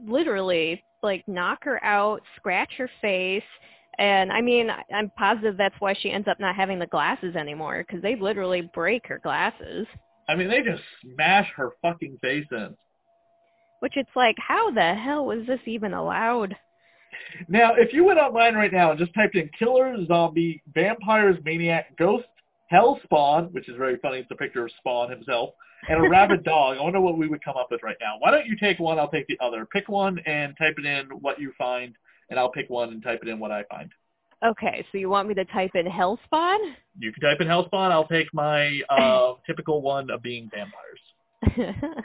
literally, 0.05 0.83
like, 1.03 1.27
knock 1.27 1.63
her 1.63 1.83
out, 1.83 2.21
scratch 2.37 2.71
her 2.77 2.89
face. 3.01 3.43
And 3.97 4.31
I 4.31 4.41
mean, 4.41 4.69
I'm 4.93 5.11
positive 5.17 5.57
that's 5.57 5.75
why 5.79 5.93
she 5.93 6.11
ends 6.11 6.27
up 6.27 6.39
not 6.39 6.55
having 6.55 6.79
the 6.79 6.87
glasses 6.87 7.35
anymore 7.35 7.83
because 7.85 8.01
they 8.01 8.15
literally 8.15 8.69
break 8.73 9.05
her 9.07 9.19
glasses. 9.19 9.85
I 10.27 10.35
mean, 10.35 10.49
they 10.49 10.61
just 10.61 10.81
smash 11.01 11.47
her 11.55 11.71
fucking 11.81 12.17
face 12.21 12.47
in. 12.51 12.75
Which 13.79 13.97
it's 13.97 14.15
like, 14.15 14.35
how 14.37 14.71
the 14.71 14.93
hell 14.93 15.25
was 15.25 15.45
this 15.47 15.59
even 15.65 15.93
allowed? 15.93 16.55
Now, 17.47 17.73
if 17.75 17.93
you 17.93 18.03
went 18.03 18.19
online 18.19 18.55
right 18.55 18.71
now 18.71 18.91
and 18.91 18.99
just 18.99 19.13
typed 19.13 19.35
in 19.35 19.49
killer, 19.57 19.95
zombie, 20.05 20.61
vampires, 20.73 21.37
maniac, 21.43 21.97
ghost, 21.97 22.27
hell 22.67 22.99
spawn, 23.03 23.45
which 23.51 23.67
is 23.67 23.75
very 23.77 23.97
funny, 23.97 24.19
it's 24.19 24.31
a 24.31 24.35
picture 24.35 24.65
of 24.65 24.71
Spawn 24.77 25.09
himself, 25.09 25.51
and 25.89 26.05
a 26.05 26.09
rabid 26.09 26.43
dog, 26.43 26.77
I 26.77 26.81
wonder 26.81 27.01
what 27.01 27.17
we 27.17 27.27
would 27.27 27.43
come 27.43 27.57
up 27.57 27.67
with 27.71 27.83
right 27.83 27.97
now. 27.99 28.15
Why 28.19 28.31
don't 28.31 28.45
you 28.45 28.55
take 28.55 28.79
one, 28.79 28.99
I'll 28.99 29.09
take 29.09 29.27
the 29.27 29.37
other. 29.39 29.65
Pick 29.65 29.89
one 29.89 30.19
and 30.25 30.55
type 30.57 30.75
it 30.77 30.85
in 30.85 31.07
what 31.21 31.39
you 31.39 31.51
find, 31.57 31.95
and 32.29 32.39
I'll 32.39 32.51
pick 32.51 32.69
one 32.69 32.89
and 32.89 33.03
type 33.03 33.19
it 33.23 33.27
in 33.27 33.39
what 33.39 33.51
I 33.51 33.63
find. 33.63 33.89
Okay, 34.43 34.85
so 34.91 34.97
you 34.97 35.09
want 35.09 35.27
me 35.27 35.35
to 35.35 35.45
type 35.45 35.71
in 35.75 35.85
Hellspawn? 35.85 36.57
You 36.97 37.11
can 37.13 37.21
type 37.21 37.41
in 37.41 37.47
Hellspawn. 37.47 37.91
I'll 37.91 38.07
take 38.07 38.33
my 38.33 38.81
uh, 38.89 39.33
typical 39.45 39.81
one 39.81 40.09
of 40.09 40.23
being 40.23 40.49
vampires. 40.53 40.99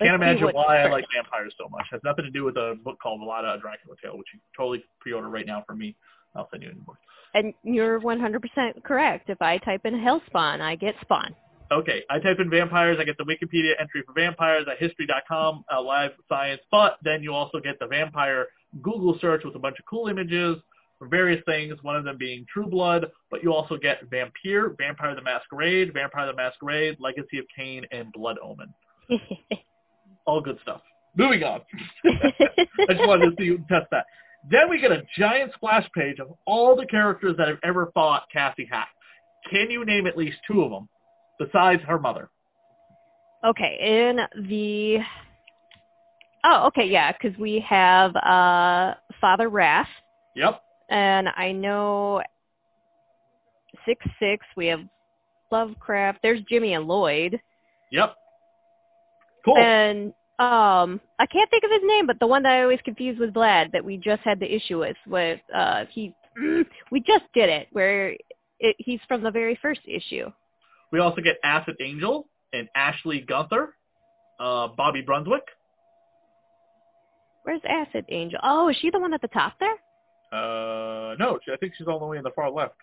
Can't 0.00 0.14
imagine 0.14 0.48
why 0.52 0.82
I 0.82 0.90
like 0.90 1.04
vampires 1.14 1.54
so 1.58 1.68
much. 1.68 1.86
It 1.92 1.96
has 1.96 2.00
nothing 2.04 2.24
to 2.24 2.30
do 2.30 2.44
with 2.44 2.56
a 2.56 2.76
book 2.84 2.98
called 3.00 3.20
Velada, 3.20 3.56
a 3.56 3.60
Dracula 3.60 3.96
Tale, 4.02 4.16
which 4.16 4.28
you 4.32 4.40
totally 4.56 4.84
pre-order 5.00 5.28
right 5.28 5.46
now 5.46 5.64
for 5.66 5.74
me. 5.74 5.94
I'll 6.34 6.48
send 6.50 6.62
you 6.62 6.70
an 6.70 6.76
invoice. 6.78 6.96
And 7.34 7.54
you're 7.62 8.00
100% 8.00 8.82
correct. 8.84 9.30
If 9.30 9.40
I 9.40 9.58
type 9.58 9.82
in 9.84 9.94
Hellspawn, 9.94 10.60
I 10.60 10.76
get 10.76 10.94
Spawn. 11.02 11.34
Okay, 11.72 12.02
I 12.10 12.18
type 12.18 12.38
in 12.38 12.50
vampires, 12.50 12.98
I 13.00 13.04
get 13.04 13.16
the 13.16 13.24
Wikipedia 13.24 13.72
entry 13.80 14.02
for 14.06 14.12
vampires 14.12 14.66
at 14.70 14.78
history.com, 14.78 15.64
uh, 15.72 15.80
live 15.80 16.10
science, 16.28 16.60
but 16.70 16.98
then 17.02 17.22
you 17.22 17.32
also 17.32 17.60
get 17.60 17.78
the 17.78 17.86
vampire 17.86 18.48
Google 18.82 19.16
search 19.20 19.42
with 19.44 19.54
a 19.54 19.58
bunch 19.58 19.78
of 19.78 19.86
cool 19.86 20.08
images 20.08 20.58
for 20.98 21.08
various 21.08 21.42
things, 21.46 21.74
one 21.82 21.96
of 21.96 22.04
them 22.04 22.18
being 22.18 22.44
True 22.52 22.66
Blood, 22.66 23.06
but 23.30 23.42
you 23.42 23.54
also 23.54 23.78
get 23.78 24.02
Vampire, 24.10 24.74
Vampire 24.78 25.14
the 25.14 25.22
Masquerade, 25.22 25.92
Vampire 25.94 26.26
the 26.26 26.34
Masquerade, 26.34 26.96
Legacy 27.00 27.38
of 27.38 27.46
Kain, 27.56 27.86
and 27.90 28.12
Blood 28.12 28.36
Omen. 28.42 28.72
All 30.26 30.40
good 30.40 30.58
stuff. 30.62 30.82
Moving 31.16 31.42
on. 31.42 31.60
I 32.04 32.92
just 32.92 33.06
wanted 33.06 33.30
to 33.30 33.36
see 33.38 33.46
you 33.46 33.64
test 33.68 33.86
that. 33.90 34.06
Then 34.50 34.68
we 34.68 34.78
get 34.80 34.92
a 34.92 35.02
giant 35.18 35.52
splash 35.54 35.88
page 35.94 36.18
of 36.18 36.28
all 36.46 36.74
the 36.74 36.86
characters 36.86 37.36
that 37.36 37.48
have 37.48 37.58
ever 37.62 37.90
fought 37.94 38.24
Cassie 38.32 38.68
Hack. 38.70 38.88
Can 39.50 39.70
you 39.70 39.84
name 39.84 40.06
at 40.06 40.16
least 40.16 40.38
two 40.46 40.62
of 40.62 40.70
them 40.70 40.88
besides 41.44 41.82
her 41.84 41.98
mother? 41.98 42.28
Okay, 43.44 43.76
in 43.80 44.46
the 44.48 44.98
Oh, 46.44 46.66
okay, 46.66 46.86
yeah, 46.86 47.12
because 47.12 47.38
we 47.38 47.64
have 47.68 48.14
uh, 48.16 48.94
Father 49.20 49.48
Wrath. 49.48 49.88
Yep. 50.34 50.60
And 50.90 51.28
I 51.36 51.52
know 51.52 52.22
six 53.86 54.04
six. 54.18 54.44
We 54.56 54.66
have 54.66 54.80
Lovecraft. 55.50 56.18
There's 56.22 56.40
Jimmy 56.48 56.74
and 56.74 56.86
Lloyd. 56.86 57.40
Yep. 57.92 58.14
Cool. 59.44 59.56
And 59.56 60.08
um, 60.38 61.00
I 61.18 61.26
can't 61.26 61.48
think 61.50 61.64
of 61.64 61.70
his 61.70 61.82
name, 61.84 62.06
but 62.06 62.18
the 62.18 62.26
one 62.26 62.42
that 62.42 62.52
I 62.52 62.62
always 62.62 62.80
confuse 62.84 63.18
with 63.18 63.34
Vlad 63.34 63.70
that 63.72 63.84
we 63.84 63.96
just 63.96 64.22
had 64.22 64.40
the 64.40 64.52
issue 64.52 64.80
with. 64.80 64.96
With 65.06 65.40
uh, 65.54 65.84
he, 65.90 66.12
we 66.90 67.00
just 67.00 67.24
did 67.34 67.48
it 67.48 67.68
where 67.72 68.16
it, 68.58 68.76
he's 68.78 69.00
from 69.06 69.22
the 69.22 69.30
very 69.30 69.58
first 69.62 69.80
issue. 69.86 70.30
We 70.92 71.00
also 71.00 71.22
get 71.22 71.38
Acid 71.42 71.76
Angel 71.80 72.28
and 72.52 72.68
Ashley 72.76 73.20
Gunther, 73.20 73.74
uh, 74.38 74.68
Bobby 74.68 75.00
Brunswick. 75.00 75.42
Where's 77.44 77.62
Acid 77.68 78.04
Angel? 78.10 78.38
Oh, 78.42 78.68
is 78.68 78.76
she 78.80 78.90
the 78.90 79.00
one 79.00 79.14
at 79.14 79.22
the 79.22 79.28
top 79.28 79.54
there? 79.58 79.74
Uh, 80.32 81.14
no, 81.18 81.38
I 81.52 81.56
think 81.56 81.72
she's 81.76 81.88
all 81.88 81.98
the 81.98 82.06
way 82.06 82.18
in 82.18 82.22
the 82.22 82.30
far 82.36 82.50
left. 82.50 82.74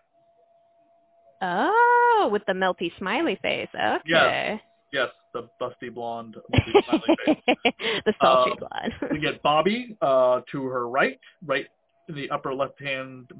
Oh, 1.41 2.29
with 2.31 2.41
the 2.47 2.53
melty 2.53 2.91
smiley 2.97 3.37
face. 3.41 3.69
Okay. 3.73 4.01
Yes, 4.05 4.59
yes 4.91 5.07
the 5.33 5.47
busty 5.61 5.93
blonde 5.93 6.35
melty 6.53 6.83
smiley 6.85 7.17
face. 7.25 7.73
the 8.05 8.13
sultry 8.21 8.53
uh, 8.53 8.55
blonde. 8.67 8.93
we 9.11 9.19
get 9.19 9.41
Bobby 9.43 9.95
uh, 10.01 10.41
to 10.51 10.65
her 10.65 10.89
right, 10.89 11.19
right 11.45 11.67
in 12.09 12.15
the 12.15 12.29
upper 12.31 12.53
left-hand 12.53 13.31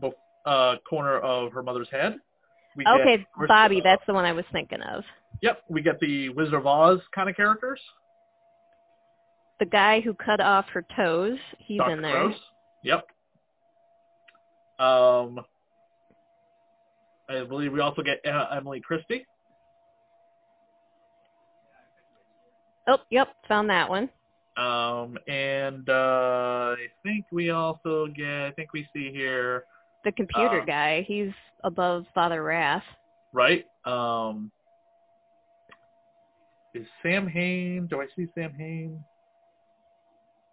uh, 0.45 0.75
corner 0.87 1.17
of 1.19 1.51
her 1.51 1.63
mother's 1.63 1.89
head. 1.89 2.15
We 2.79 2.85
okay, 2.87 3.17
get, 3.17 3.47
Bobby, 3.49 3.81
that's 3.83 4.01
the 4.07 4.13
one 4.13 4.23
I 4.23 4.31
was 4.31 4.45
thinking 4.53 4.81
of. 4.81 5.03
Yep, 5.41 5.63
we 5.67 5.81
get 5.81 5.99
the 5.99 6.29
Wizard 6.29 6.53
of 6.53 6.65
Oz 6.65 7.01
kind 7.13 7.29
of 7.29 7.35
characters. 7.35 7.81
The 9.59 9.65
guy 9.65 9.99
who 9.99 10.13
cut 10.13 10.39
off 10.39 10.63
her 10.69 10.85
toes, 10.95 11.37
he's 11.57 11.79
Dr. 11.79 11.91
in 11.91 12.01
there. 12.01 12.27
Gross. 12.27 12.35
Yep. 12.85 13.07
Um, 14.79 15.41
I 17.27 17.43
believe 17.43 17.73
we 17.73 17.81
also 17.81 18.01
get 18.01 18.25
uh, 18.25 18.45
Emily 18.55 18.79
Christie. 18.79 19.25
Oh, 22.87 22.99
yep, 23.09 23.27
found 23.49 23.69
that 23.69 23.89
one. 23.89 24.09
Um, 24.55 25.17
and 25.27 25.89
uh, 25.89 26.75
I 26.77 26.87
think 27.03 27.25
we 27.29 27.49
also 27.49 28.07
get, 28.07 28.25
I 28.25 28.51
think 28.51 28.71
we 28.71 28.87
see 28.93 29.11
here 29.11 29.65
the 30.03 30.11
computer 30.11 30.61
uh, 30.61 30.65
guy. 30.65 31.05
He's 31.07 31.31
above 31.63 32.05
Father 32.13 32.43
Wrath. 32.43 32.83
Right. 33.33 33.65
Um, 33.85 34.51
is 36.73 36.87
Sam 37.03 37.27
Hain? 37.27 37.87
Do 37.89 38.01
I 38.01 38.07
see 38.15 38.27
Sam 38.35 38.53
Hain? 38.53 39.03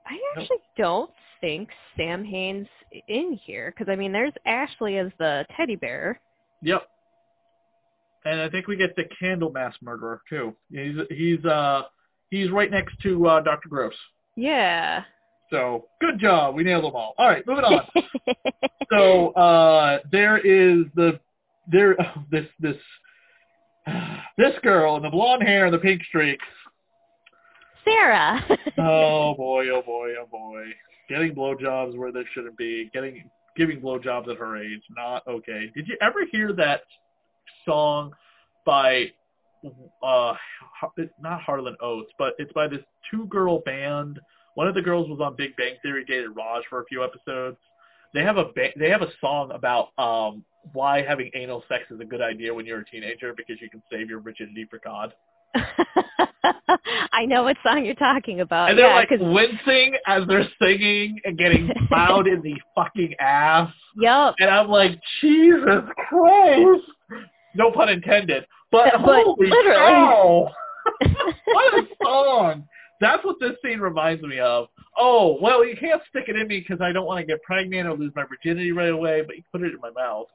I 0.07 0.19
actually 0.37 0.59
don't 0.77 1.11
think 1.41 1.69
Sam 1.97 2.25
Hain's 2.25 2.69
in 3.09 3.39
here 3.45 3.75
because 3.77 3.91
I 3.91 3.97
mean, 3.97 4.13
there's 4.13 4.33
Ashley 4.47 4.99
as 4.99 5.11
the 5.19 5.45
teddy 5.57 5.77
bear. 5.77 6.21
Yep. 6.63 6.83
And 8.25 8.41
I 8.41 8.49
think 8.49 8.67
we 8.67 8.77
get 8.77 8.97
the 8.97 9.05
Candlemass 9.21 9.75
murderer 9.83 10.23
too. 10.29 10.55
He's 10.71 10.97
he's 11.11 11.45
uh 11.45 11.83
he's 12.31 12.51
right 12.51 12.71
next 12.71 12.99
to 13.03 13.27
uh, 13.27 13.41
Dr. 13.41 13.69
Gross. 13.69 13.95
Yeah. 14.37 15.05
So 15.51 15.87
good 16.01 16.19
job. 16.19 16.55
We 16.55 16.65
nailed 16.65 16.85
them 16.85 16.95
all. 16.95 17.15
All 17.19 17.29
right, 17.29 17.47
moving 17.47 17.65
on. 17.65 17.87
so 18.91 19.31
uh 19.33 19.99
there 20.11 20.39
is 20.39 20.87
the 20.95 21.21
there 21.71 21.97
oh, 22.01 22.23
this 22.31 22.47
this 22.61 22.77
this 24.39 24.55
girl 24.63 24.97
in 24.97 25.03
the 25.03 25.11
blonde 25.11 25.43
hair 25.43 25.67
and 25.67 25.75
the 25.75 25.79
pink 25.79 26.03
streaks 26.05 26.45
Sarah. 27.87 28.45
oh 28.79 29.35
boy, 29.35 29.69
oh 29.71 29.83
boy, 29.83 30.11
oh 30.21 30.27
boy. 30.31 30.65
Getting 31.09 31.35
blowjobs 31.35 31.97
where 31.97 32.11
they 32.11 32.25
shouldn't 32.35 32.57
be. 32.57 32.91
Getting 32.93 33.31
giving 33.57 33.81
blowjobs 33.81 34.29
at 34.29 34.37
her 34.39 34.57
age, 34.57 34.83
not 34.95 35.23
okay. 35.27 35.71
Did 35.75 35.89
you 35.89 35.97
ever 36.03 36.27
hear 36.31 36.53
that 36.55 36.83
song 37.65 38.13
by 38.65 39.13
uh 40.03 40.35
not 41.21 41.43
Hall 41.43 41.67
and 41.69 41.77
Oates, 41.81 42.11
but 42.19 42.35
it's 42.39 42.53
by 42.53 42.67
this 42.69 42.81
two 43.11 43.27
girl 43.27 43.61
band. 43.61 44.19
One 44.57 44.67
of 44.67 44.75
the 44.75 44.81
girls 44.81 45.07
was 45.11 45.21
on 45.21 45.37
Big 45.37 45.55
Bang 45.57 45.75
Theory, 45.83 46.03
dated 46.07 46.35
Raj 46.35 46.65
for 46.71 46.81
a 46.81 46.85
few 46.87 47.05
episodes. 47.05 47.59
They 48.15 48.23
have 48.23 48.39
a 48.39 48.45
ba- 48.45 48.73
they 48.79 48.89
have 48.89 49.03
a 49.03 49.11
song 49.21 49.51
about 49.53 49.89
um 49.99 50.43
why 50.73 51.03
having 51.03 51.31
anal 51.35 51.63
sex 51.69 51.85
is 51.91 52.01
a 52.01 52.07
good 52.07 52.23
idea 52.23 52.55
when 52.55 52.65
you're 52.65 52.81
a 52.81 52.85
teenager 52.87 53.35
because 53.37 53.57
you 53.61 53.69
can 53.69 53.83
save 53.93 54.09
your 54.09 54.21
virginity 54.21 54.67
for 54.71 54.81
God. 54.83 55.13
I 57.13 57.27
know 57.27 57.43
what 57.43 57.59
song 57.63 57.85
you're 57.85 57.95
talking 57.97 58.41
about. 58.41 58.71
And 58.71 58.79
they're 58.79 58.89
yeah, 58.89 58.95
like 58.95 59.11
cause... 59.11 59.19
wincing 59.21 59.95
as 60.07 60.23
they're 60.27 60.49
singing 60.61 61.21
and 61.25 61.37
getting 61.37 61.71
plowed 61.89 62.27
in 62.27 62.41
the 62.41 62.55
fucking 62.75 63.15
ass. 63.21 63.71
Yep. 63.99 64.37
And 64.39 64.51
I'm 64.51 64.69
like, 64.69 64.99
Jesus 65.21 65.83
Christ. 66.09 66.83
No 67.55 67.71
pun 67.73 67.91
intended. 67.91 68.47
But, 68.73 68.93
but 68.93 69.23
holy 69.23 69.51
literally. 69.51 69.77
cow. 69.77 70.49
what 71.45 71.75
a 71.75 71.87
song. 72.03 72.65
That's 73.01 73.25
what 73.25 73.37
this 73.41 73.53
scene 73.63 73.81
reminds 73.81 74.23
me 74.23 74.39
of. 74.39 74.69
Oh, 74.99 75.39
well, 75.41 75.65
you 75.67 75.77
can't 75.77 76.01
stick 76.09 76.25
it 76.29 76.37
in 76.37 76.49
me 76.49 76.61
because 76.61 76.81
I 76.81 76.93
don't 76.93 77.07
want 77.07 77.21
to 77.21 77.27
get 77.27 77.43
pregnant 77.43 77.89
or 77.89 77.95
lose 77.95 78.13
my 78.17 78.25
virginity 78.25 78.73
right 78.73 78.91
away, 78.91 79.23
but 79.27 79.37
you 79.37 79.43
put 79.53 79.63
it 79.63 79.75
in 79.75 79.81
my 79.81 79.91
mouth. 79.91 80.27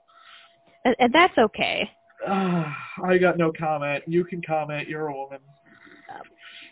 And, 0.86 0.96
and 1.00 1.13
that's 1.13 1.38
okay. 1.38 1.89
Uh, 2.27 2.65
I 3.03 3.18
got 3.18 3.38
no 3.38 3.51
comment. 3.51 4.03
You 4.08 4.24
can 4.24 4.41
comment. 4.41 4.88
You're 4.88 5.08
a 5.08 5.13
woman. 5.13 5.39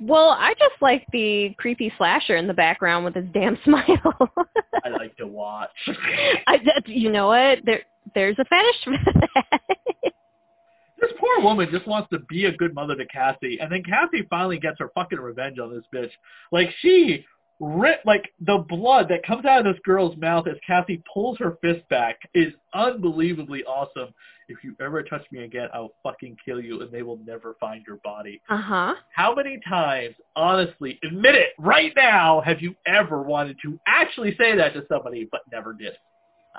Well, 0.01 0.29
I 0.29 0.53
just 0.53 0.81
like 0.81 1.05
the 1.11 1.53
creepy 1.57 1.91
slasher 1.97 2.37
in 2.37 2.47
the 2.47 2.53
background 2.53 3.03
with 3.03 3.15
his 3.15 3.25
damn 3.33 3.57
smile. 3.65 4.31
I 4.85 4.89
like 4.89 5.15
to 5.17 5.27
watch. 5.27 5.69
I, 6.47 6.59
you 6.85 7.11
know 7.11 7.27
what? 7.27 7.59
There, 7.65 7.81
there's 8.15 8.37
a 8.39 8.45
fetish 8.45 8.83
for 8.85 8.93
that. 8.93 9.77
This 11.01 11.11
poor 11.19 11.43
woman 11.43 11.69
just 11.71 11.87
wants 11.87 12.09
to 12.11 12.19
be 12.19 12.45
a 12.45 12.51
good 12.51 12.73
mother 12.73 12.95
to 12.95 13.05
Cassie, 13.05 13.59
and 13.59 13.71
then 13.71 13.83
Cassie 13.83 14.27
finally 14.29 14.59
gets 14.59 14.79
her 14.79 14.91
fucking 14.95 15.19
revenge 15.19 15.59
on 15.59 15.73
this 15.73 15.83
bitch. 15.93 16.11
Like 16.51 16.69
she 16.81 17.25
rip 17.59 17.99
like 18.05 18.23
the 18.45 18.63
blood 18.69 19.07
that 19.09 19.25
comes 19.25 19.45
out 19.45 19.65
of 19.65 19.73
this 19.73 19.81
girl's 19.83 20.15
mouth 20.17 20.47
as 20.47 20.55
Cassie 20.65 21.01
pulls 21.13 21.37
her 21.39 21.57
fist 21.61 21.87
back 21.89 22.17
is 22.33 22.53
unbelievably 22.73 23.63
awesome. 23.65 24.13
If 24.47 24.63
you 24.63 24.75
ever 24.81 25.03
touch 25.03 25.23
me 25.31 25.43
again, 25.43 25.67
I'll 25.73 25.93
fucking 26.01 26.37
kill 26.43 26.59
you, 26.59 26.81
and 26.81 26.91
they 26.91 27.03
will 27.03 27.19
never 27.25 27.55
find 27.59 27.83
your 27.85 27.97
body. 27.97 28.41
uh 28.49 28.57
huh. 28.57 28.95
How 29.13 29.35
many 29.35 29.59
times, 29.67 30.15
honestly, 30.35 30.99
admit 31.03 31.35
it 31.35 31.49
right 31.59 31.93
now, 31.95 32.41
have 32.41 32.61
you 32.61 32.75
ever 32.87 33.21
wanted 33.21 33.57
to 33.63 33.79
actually 33.85 34.35
say 34.37 34.55
that 34.55 34.73
to 34.73 34.85
somebody 34.89 35.27
but 35.31 35.41
never 35.51 35.73
did? 35.73 35.93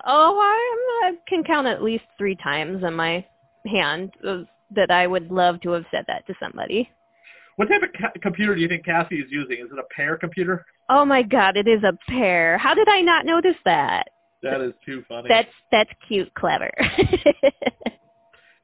Oh, 0.06 0.38
I, 0.38 1.08
I 1.08 1.12
can 1.28 1.42
count 1.42 1.66
at 1.66 1.82
least 1.82 2.04
three 2.16 2.36
times 2.36 2.84
in 2.84 2.94
my 2.94 3.24
hand 3.66 4.12
of- 4.24 4.46
that 4.72 4.90
I 4.90 5.06
would 5.06 5.30
love 5.32 5.60
to 5.62 5.70
have 5.70 5.84
said 5.90 6.04
that 6.06 6.26
to 6.28 6.34
somebody. 6.40 6.88
What 7.56 7.68
type 7.68 7.82
of 7.82 7.92
ca- 7.92 8.12
computer 8.22 8.54
do 8.54 8.60
you 8.60 8.68
think 8.68 8.84
Cassie 8.84 9.16
is 9.18 9.30
using? 9.30 9.58
Is 9.58 9.70
it 9.72 9.78
a 9.78 9.94
pear 9.94 10.16
computer? 10.16 10.64
Oh 10.88 11.04
my 11.04 11.22
God, 11.22 11.56
it 11.56 11.66
is 11.68 11.82
a 11.82 11.92
pear. 12.08 12.56
How 12.58 12.72
did 12.74 12.88
I 12.88 13.00
not 13.02 13.26
notice 13.26 13.56
that? 13.64 14.04
That 14.42 14.60
is 14.60 14.72
too 14.86 15.04
funny. 15.08 15.28
That's 15.28 15.50
that's 15.70 15.90
cute, 16.08 16.32
clever. 16.34 16.70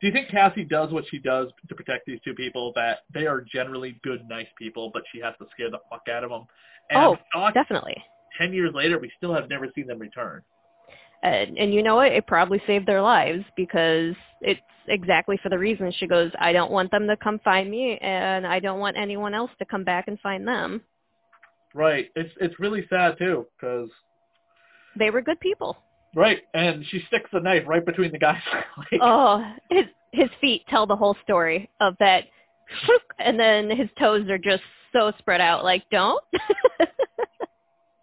Do 0.00 0.06
you 0.06 0.12
think 0.12 0.28
Cassie 0.28 0.64
does 0.64 0.92
what 0.92 1.04
she 1.10 1.18
does 1.18 1.48
to 1.68 1.74
protect 1.74 2.06
these 2.06 2.20
two 2.24 2.34
people? 2.34 2.72
That 2.76 2.98
they 3.12 3.26
are 3.26 3.40
generally 3.40 3.98
good, 4.04 4.28
nice 4.28 4.46
people, 4.58 4.90
but 4.92 5.02
she 5.12 5.20
has 5.20 5.34
to 5.38 5.46
scare 5.52 5.70
the 5.70 5.78
fuck 5.90 6.02
out 6.10 6.22
of 6.22 6.30
them. 6.30 6.44
And 6.90 7.16
Oh, 7.34 7.50
Definitely. 7.52 7.96
ten 8.38 8.52
years 8.52 8.72
later, 8.74 8.98
we 8.98 9.10
still 9.16 9.34
have 9.34 9.48
never 9.48 9.68
seen 9.74 9.86
them 9.86 9.98
return. 9.98 10.42
And, 11.26 11.59
and 11.59 11.75
you 11.75 11.83
know 11.83 11.97
what? 11.97 12.12
It 12.12 12.26
probably 12.26 12.62
saved 12.66 12.87
their 12.87 13.02
lives 13.02 13.45
because 13.56 14.14
it's 14.40 14.61
exactly 14.88 15.37
for 15.42 15.49
the 15.49 15.59
reason 15.59 15.92
she 15.99 16.06
goes, 16.06 16.30
I 16.38 16.52
don't 16.52 16.71
want 16.71 16.90
them 16.92 17.06
to 17.09 17.16
come 17.16 17.40
find 17.42 17.68
me 17.71 17.99
and 18.00 18.47
I 18.47 18.61
don't 18.61 18.78
want 18.78 18.97
anyone 18.97 19.35
else 19.35 19.50
to 19.59 19.64
come 19.64 19.83
back 19.83 20.06
and 20.06 20.21
find 20.21 20.47
them. 20.47 20.83
Right. 21.75 22.06
It's 22.14 22.30
it's 22.40 22.59
really 22.61 22.87
sad 22.88 23.18
too, 23.18 23.47
because 23.59 23.90
They 24.99 25.11
were 25.11 25.21
good 25.21 25.40
people. 25.40 25.76
right, 26.14 26.42
and 26.54 26.85
she 26.90 27.02
sticks 27.09 27.28
the 27.33 27.40
knife 27.40 27.64
right 27.66 27.85
between 27.85 28.12
the 28.12 28.18
guy's 28.18 28.40
legs. 28.78 29.02
Oh, 29.02 29.45
his 29.71 29.87
his 30.12 30.30
feet 30.40 30.62
tell 30.71 30.87
the 30.87 30.97
whole 30.97 31.16
story 31.25 31.68
of 31.80 31.95
that 31.99 32.25
and 33.18 33.38
then 33.38 33.68
his 33.68 33.88
toes 33.99 34.28
are 34.30 34.38
just 34.38 34.62
so 34.92 35.12
spread 35.18 35.40
out 35.40 35.64
like 35.64 35.83
don't. 35.90 36.23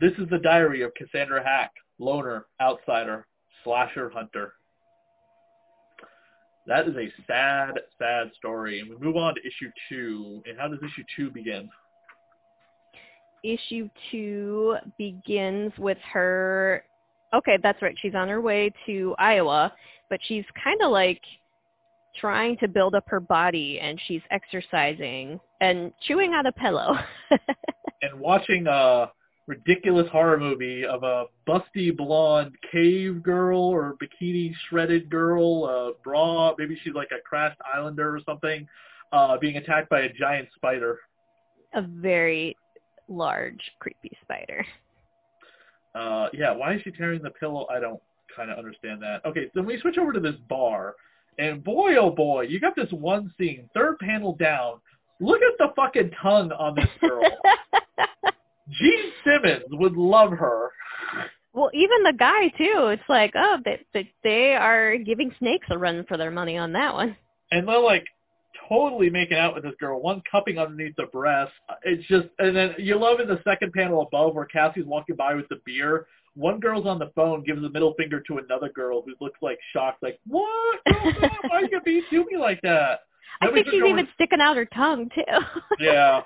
This 0.01 0.11
is 0.17 0.27
the 0.29 0.39
diary 0.39 0.81
of 0.81 0.91
Cassandra 0.95 1.41
Hack, 1.41 1.71
loner, 2.03 2.45
outsider, 2.61 3.25
slasher 3.63 4.09
hunter. 4.09 4.53
That 6.65 6.87
is 6.87 6.95
a 6.95 7.11
sad, 7.27 7.79
sad 7.99 8.31
story. 8.37 8.79
And 8.79 8.89
we 8.89 8.97
move 8.97 9.17
on 9.17 9.35
to 9.35 9.41
issue 9.41 9.71
two. 9.89 10.41
And 10.45 10.57
how 10.57 10.67
does 10.67 10.79
issue 10.79 11.03
two 11.15 11.29
begin? 11.29 11.69
issue 13.43 13.89
two 14.09 14.77
begins 14.97 15.73
with 15.77 15.97
her 16.13 16.81
okay 17.35 17.57
that's 17.61 17.81
right 17.81 17.93
she's 18.01 18.15
on 18.15 18.29
her 18.29 18.39
way 18.39 18.71
to 18.85 19.13
iowa 19.19 19.69
but 20.09 20.17
she's 20.29 20.45
kind 20.63 20.81
of 20.81 20.91
like 20.91 21.19
trying 22.21 22.55
to 22.59 22.69
build 22.69 22.95
up 22.95 23.03
her 23.05 23.19
body 23.19 23.81
and 23.81 23.99
she's 24.07 24.21
exercising 24.31 25.37
and 25.59 25.91
chewing 26.07 26.33
on 26.33 26.45
a 26.45 26.53
pillow 26.53 26.95
And 28.03 28.19
watching 28.19 28.67
a 28.67 29.09
ridiculous 29.47 30.07
horror 30.11 30.39
movie 30.39 30.85
of 30.85 31.03
a 31.03 31.25
busty 31.47 31.95
blonde 31.95 32.55
cave 32.71 33.21
girl 33.23 33.59
or 33.59 33.95
bikini 34.01 34.53
shredded 34.69 35.09
girl, 35.09 35.65
uh, 35.65 35.91
bra, 36.03 36.53
maybe 36.57 36.77
she's 36.83 36.93
like 36.93 37.09
a 37.11 37.21
crashed 37.21 37.59
islander 37.73 38.15
or 38.15 38.21
something, 38.25 38.67
uh, 39.11 39.37
being 39.37 39.57
attacked 39.57 39.89
by 39.89 40.01
a 40.01 40.13
giant 40.13 40.47
spider. 40.55 40.99
a 41.73 41.81
very 41.81 42.55
large 43.09 43.59
creepy 43.79 44.11
spider 44.21 44.65
Uh, 45.95 46.27
yeah, 46.33 46.51
why 46.51 46.73
is 46.73 46.81
she 46.83 46.91
tearing 46.91 47.21
the 47.21 47.29
pillow? 47.29 47.67
I 47.69 47.79
don't 47.79 47.99
kind 48.35 48.49
of 48.49 48.57
understand 48.57 49.01
that. 49.03 49.23
Okay, 49.25 49.51
so 49.53 49.61
we 49.61 49.79
switch 49.79 49.97
over 49.99 50.11
to 50.11 50.19
this 50.19 50.35
bar, 50.49 50.95
and 51.37 51.63
boy, 51.63 51.97
oh 51.97 52.09
boy, 52.09 52.41
you 52.43 52.59
got 52.59 52.75
this 52.75 52.91
one 52.91 53.31
scene, 53.37 53.69
third 53.75 53.99
panel 53.99 54.35
down. 54.35 54.79
Look 55.19 55.41
at 55.43 55.57
the 55.59 55.67
fucking 55.75 56.11
tongue 56.21 56.51
on 56.53 56.73
this 56.75 56.89
girl. 56.99 57.21
Gene 58.71 59.11
Simmons 59.23 59.63
would 59.71 59.93
love 59.95 60.31
her. 60.31 60.71
well 61.53 61.69
even 61.73 62.03
the 62.03 62.13
guy 62.17 62.47
too 62.49 62.87
it's 62.87 63.03
like 63.09 63.31
oh 63.35 63.57
they, 63.63 63.79
they 63.93 64.11
they 64.23 64.55
are 64.55 64.97
giving 64.97 65.33
snakes 65.39 65.67
a 65.69 65.77
run 65.77 66.05
for 66.07 66.17
their 66.17 66.31
money 66.31 66.57
on 66.57 66.73
that 66.73 66.93
one 66.93 67.15
And 67.51 67.67
they're 67.67 67.79
like 67.79 68.05
totally 68.69 69.09
making 69.09 69.37
out 69.37 69.53
with 69.53 69.63
this 69.63 69.73
girl, 69.79 70.01
one 70.01 70.21
cupping 70.29 70.57
underneath 70.57 70.95
the 70.95 71.05
breast. 71.11 71.51
It's 71.83 72.05
just, 72.07 72.27
and 72.39 72.55
then 72.55 72.75
you 72.77 72.97
love 72.97 73.19
in 73.19 73.27
the 73.27 73.41
second 73.43 73.73
panel 73.73 74.01
above 74.01 74.35
where 74.35 74.45
Cassie's 74.45 74.85
walking 74.85 75.15
by 75.15 75.33
with 75.35 75.47
the 75.49 75.57
beer. 75.65 76.07
One 76.35 76.59
girl's 76.59 76.87
on 76.87 76.97
the 76.97 77.11
phone, 77.13 77.43
gives 77.43 77.63
a 77.63 77.69
middle 77.69 77.93
finger 77.95 78.21
to 78.27 78.37
another 78.37 78.69
girl 78.69 79.03
who 79.05 79.13
looks 79.19 79.37
like 79.41 79.59
shocked, 79.73 80.01
like, 80.01 80.19
what? 80.27 80.79
Girl, 80.87 81.11
Why 81.49 81.57
are 81.57 81.61
you 81.61 81.69
going 81.69 82.03
to 82.09 82.25
me 82.25 82.37
like 82.37 82.61
that? 82.61 83.01
i 83.41 83.51
think 83.51 83.67
she's 83.69 83.83
even 83.83 84.07
sticking 84.13 84.39
out 84.39 84.55
her 84.55 84.65
tongue 84.65 85.09
too 85.13 85.21
Yeah. 85.79 86.21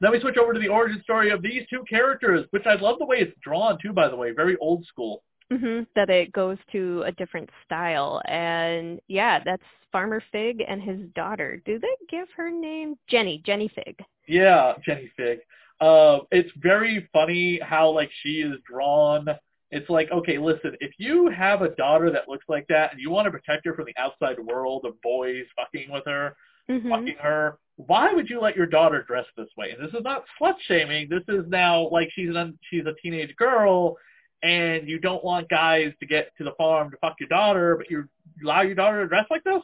Then 0.00 0.12
we 0.12 0.20
switch 0.20 0.36
over 0.38 0.52
to 0.54 0.58
the 0.60 0.68
origin 0.68 1.02
story 1.02 1.30
of 1.30 1.42
these 1.42 1.62
two 1.68 1.84
characters, 1.88 2.46
which 2.50 2.64
I 2.66 2.74
love 2.74 2.98
the 2.98 3.04
way 3.04 3.18
it's 3.18 3.36
drawn 3.42 3.78
too, 3.82 3.92
by 3.92 4.08
the 4.08 4.16
way. 4.16 4.32
Very 4.32 4.56
old 4.58 4.84
school. 4.86 5.22
hmm 5.50 5.80
that 5.94 6.08
it 6.10 6.32
goes 6.32 6.58
to 6.72 7.02
a 7.06 7.12
different 7.12 7.50
style. 7.66 8.22
And 8.26 9.00
yeah, 9.08 9.40
that's 9.44 9.62
Farmer 9.92 10.22
Fig 10.32 10.62
and 10.66 10.80
his 10.82 11.00
daughter. 11.14 11.60
Do 11.66 11.78
they 11.78 11.96
give 12.08 12.28
her 12.36 12.50
name? 12.50 12.96
Jenny, 13.08 13.42
Jenny 13.44 13.70
Fig. 13.74 13.96
Yeah, 14.26 14.74
Jenny 14.84 15.10
Fig. 15.16 15.40
Uh, 15.80 16.20
it's 16.30 16.50
very 16.56 17.08
funny 17.12 17.58
how 17.62 17.90
like 17.90 18.10
she 18.22 18.40
is 18.42 18.54
drawn. 18.70 19.26
It's 19.72 19.88
like, 19.88 20.10
okay, 20.10 20.36
listen, 20.38 20.76
if 20.80 20.92
you 20.98 21.28
have 21.30 21.62
a 21.62 21.74
daughter 21.76 22.10
that 22.10 22.28
looks 22.28 22.44
like 22.48 22.66
that 22.68 22.92
and 22.92 23.00
you 23.00 23.10
want 23.10 23.26
to 23.26 23.30
protect 23.30 23.64
her 23.66 23.74
from 23.74 23.86
the 23.86 23.94
outside 23.96 24.38
world 24.40 24.84
of 24.84 25.00
boys 25.00 25.44
fucking 25.56 25.90
with 25.90 26.04
her, 26.06 26.34
hmm 26.70 26.88
fucking 26.90 27.16
her, 27.20 27.58
why 27.76 28.12
would 28.12 28.28
you 28.28 28.40
let 28.40 28.56
your 28.56 28.66
daughter 28.66 29.02
dress 29.06 29.24
this 29.36 29.48
way? 29.56 29.70
And 29.70 29.82
this 29.82 29.94
is 29.94 30.04
not 30.04 30.24
slut 30.40 30.54
shaming. 30.66 31.08
This 31.08 31.22
is 31.28 31.44
now 31.48 31.88
like 31.90 32.10
she's 32.14 32.34
an 32.34 32.58
she's 32.68 32.84
a 32.86 32.94
teenage 33.02 33.34
girl, 33.36 33.96
and 34.42 34.88
you 34.88 34.98
don't 34.98 35.24
want 35.24 35.48
guys 35.48 35.92
to 36.00 36.06
get 36.06 36.30
to 36.38 36.44
the 36.44 36.52
farm 36.58 36.90
to 36.90 36.96
fuck 36.98 37.16
your 37.20 37.28
daughter, 37.28 37.76
but 37.76 37.90
you 37.90 38.04
allow 38.44 38.60
your 38.62 38.74
daughter 38.74 39.02
to 39.02 39.08
dress 39.08 39.26
like 39.30 39.44
this 39.44 39.62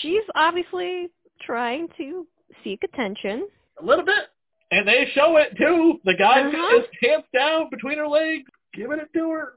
She's 0.00 0.22
obviously 0.34 1.08
trying 1.42 1.88
to 1.98 2.26
seek 2.64 2.82
attention. 2.84 3.48
a 3.80 3.84
little 3.84 4.04
bit, 4.04 4.28
and 4.70 4.86
they 4.88 5.08
show 5.14 5.36
it 5.36 5.56
too. 5.56 6.00
The 6.04 6.14
got 6.14 6.46
Uh-huh. 6.46 6.78
his 6.78 6.86
pants 7.02 7.28
down 7.34 7.68
between 7.70 7.98
her 7.98 8.08
legs, 8.08 8.48
giving 8.74 8.98
it 8.98 9.08
to 9.14 9.30
her. 9.30 9.54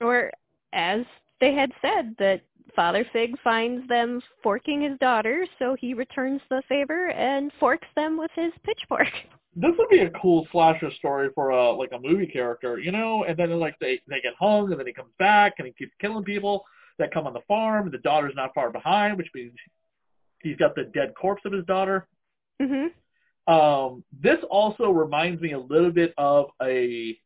Or 0.00 0.30
as 0.72 1.04
they 1.40 1.54
had 1.54 1.72
said, 1.80 2.14
that 2.18 2.42
Father 2.74 3.04
Fig 3.12 3.38
finds 3.42 3.86
them 3.88 4.20
forking 4.42 4.82
his 4.82 4.98
daughter, 4.98 5.46
so 5.58 5.76
he 5.78 5.94
returns 5.94 6.40
the 6.48 6.62
favor 6.68 7.10
and 7.10 7.52
forks 7.60 7.88
them 7.94 8.16
with 8.16 8.30
his 8.34 8.52
pitchfork. 8.64 9.08
This 9.54 9.72
would 9.76 9.90
be 9.90 9.98
a 9.98 10.08
cool 10.12 10.48
slasher 10.50 10.90
story 10.92 11.28
for 11.34 11.50
a 11.50 11.72
like 11.72 11.90
a 11.92 11.98
movie 11.98 12.26
character, 12.26 12.78
you 12.78 12.90
know. 12.90 13.24
And 13.24 13.36
then 13.36 13.50
like 13.60 13.78
they 13.80 14.00
they 14.08 14.22
get 14.22 14.32
hung, 14.40 14.70
and 14.70 14.80
then 14.80 14.86
he 14.86 14.94
comes 14.94 15.12
back, 15.18 15.56
and 15.58 15.66
he 15.66 15.74
keeps 15.74 15.92
killing 16.00 16.24
people 16.24 16.64
that 16.98 17.12
come 17.12 17.26
on 17.26 17.34
the 17.34 17.42
farm. 17.46 17.84
And 17.84 17.92
the 17.92 17.98
daughter's 17.98 18.32
not 18.34 18.54
far 18.54 18.70
behind, 18.70 19.18
which 19.18 19.28
means 19.34 19.52
he's 20.42 20.56
got 20.56 20.74
the 20.74 20.84
dead 20.94 21.12
corpse 21.20 21.42
of 21.44 21.52
his 21.52 21.66
daughter. 21.66 22.08
hmm 22.58 22.86
Um, 23.46 24.02
this 24.18 24.38
also 24.48 24.88
reminds 24.88 25.42
me 25.42 25.52
a 25.52 25.58
little 25.58 25.90
bit 25.90 26.14
of 26.16 26.46
a 26.62 27.18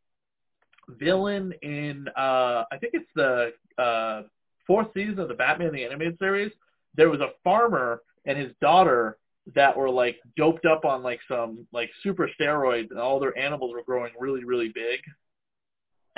villain 0.89 1.53
in 1.63 2.09
uh, 2.17 2.65
I 2.73 2.79
think 2.81 2.95
it's 2.95 3.11
the 3.15 3.53
uh, 3.81 4.23
fourth 4.67 4.89
season 4.95 5.19
of 5.21 5.29
the 5.29 5.35
Batman 5.35 5.73
the 5.73 5.85
Animated 5.85 6.19
Series. 6.19 6.53
There 6.95 7.11
was 7.11 7.21
a 7.21 7.31
farmer 7.45 8.03
and 8.25 8.39
his 8.39 8.53
daughter 8.61 9.19
that 9.55 9.77
were 9.77 9.91
like 9.91 10.17
doped 10.37 10.67
up 10.67 10.85
on 10.85 11.03
like 11.03 11.21
some 11.29 11.67
like 11.73 11.91
super 12.03 12.29
steroids, 12.41 12.91
and 12.91 12.99
all 12.99 13.21
their 13.21 13.37
animals 13.39 13.73
were 13.73 13.83
growing 13.85 14.13
really 14.19 14.45
really 14.45 14.69
big. 14.75 15.01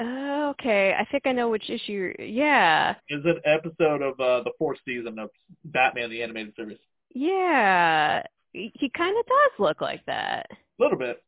Okay, 0.00 0.94
I 0.98 1.04
think 1.10 1.26
I 1.26 1.32
know 1.32 1.48
which 1.50 1.68
issue. 1.68 2.12
Yeah, 2.20 2.94
It's 3.08 3.26
an 3.26 3.40
episode 3.44 4.00
of 4.00 4.18
uh, 4.20 4.42
the 4.44 4.52
fourth 4.58 4.78
season 4.84 5.18
of 5.18 5.28
Batman 5.64 6.08
the 6.10 6.22
Animated 6.22 6.54
Series. 6.56 6.78
yeah. 7.14 8.22
He 8.52 8.90
kind 8.96 9.16
of 9.16 9.26
does 9.26 9.52
look 9.60 9.80
like 9.80 10.04
that. 10.06 10.46
A 10.50 10.82
little 10.82 10.98
bit. 10.98 11.22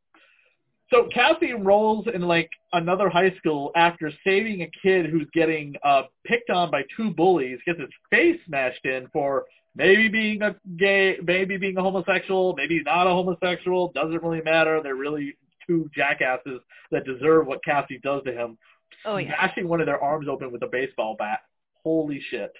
So 0.91 1.09
Cassie 1.15 1.51
enrolls 1.51 2.07
in 2.13 2.23
like 2.23 2.51
another 2.73 3.09
high 3.09 3.33
school 3.37 3.71
after 3.77 4.11
saving 4.25 4.63
a 4.63 4.71
kid 4.83 5.07
who's 5.07 5.29
getting 5.33 5.75
uh, 5.85 6.03
picked 6.27 6.51
on 6.51 6.71
by 6.71 6.83
two 6.97 7.11
bullies, 7.13 7.59
gets 7.65 7.79
his 7.79 7.89
face 8.11 8.41
smashed 8.47 8.85
in 8.85 9.07
for 9.13 9.45
maybe 9.77 10.09
being 10.09 10.43
a 10.43 10.57
gay, 10.77 11.17
maybe 11.23 11.57
being 11.57 11.77
a 11.77 11.83
homosexual, 11.83 12.55
maybe 12.57 12.83
not 12.83 13.07
a 13.07 13.11
homosexual, 13.11 13.93
doesn't 13.93 14.23
really 14.23 14.43
matter. 14.43 14.81
They're 14.83 14.97
really 14.97 15.37
two 15.65 15.89
jackasses 15.95 16.61
that 16.91 17.05
deserve 17.05 17.47
what 17.47 17.65
Cassie 17.65 18.01
does 18.03 18.23
to 18.25 18.33
him. 18.33 18.59
Oh 19.05 19.17
yeah. 19.19 19.37
Smashing 19.39 19.69
one 19.69 19.81
of 19.81 19.87
their 19.87 20.03
arms 20.03 20.27
open 20.29 20.51
with 20.51 20.63
a 20.63 20.69
baseball 20.69 21.15
bat. 21.17 21.41
Holy 21.85 22.21
shit. 22.31 22.53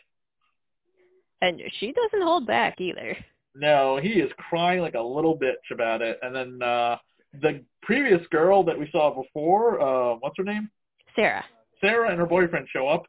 And 1.43 1.61
she 1.81 1.93
doesn't 1.93 2.23
hold 2.23 2.47
back 2.47 2.81
either. 2.81 3.17
No, 3.57 3.99
he 4.01 4.11
is 4.11 4.31
crying 4.37 4.81
like 4.81 4.95
a 4.95 5.01
little 5.01 5.37
bitch 5.37 5.73
about 5.73 6.01
it. 6.01 6.19
And 6.23 6.35
then 6.35 6.63
uh 6.63 6.97
the 7.33 7.65
previous 7.83 8.27
girl 8.31 8.63
that 8.65 8.79
we 8.79 8.89
saw 8.91 9.15
before, 9.15 9.81
uh 9.81 10.17
what's 10.21 10.37
her 10.37 10.45
name? 10.45 10.71
Sarah. 11.17 11.45
Sarah 11.81 12.11
and 12.11 12.19
her 12.19 12.27
boyfriend 12.27 12.69
show 12.73 12.89
up. 12.89 13.03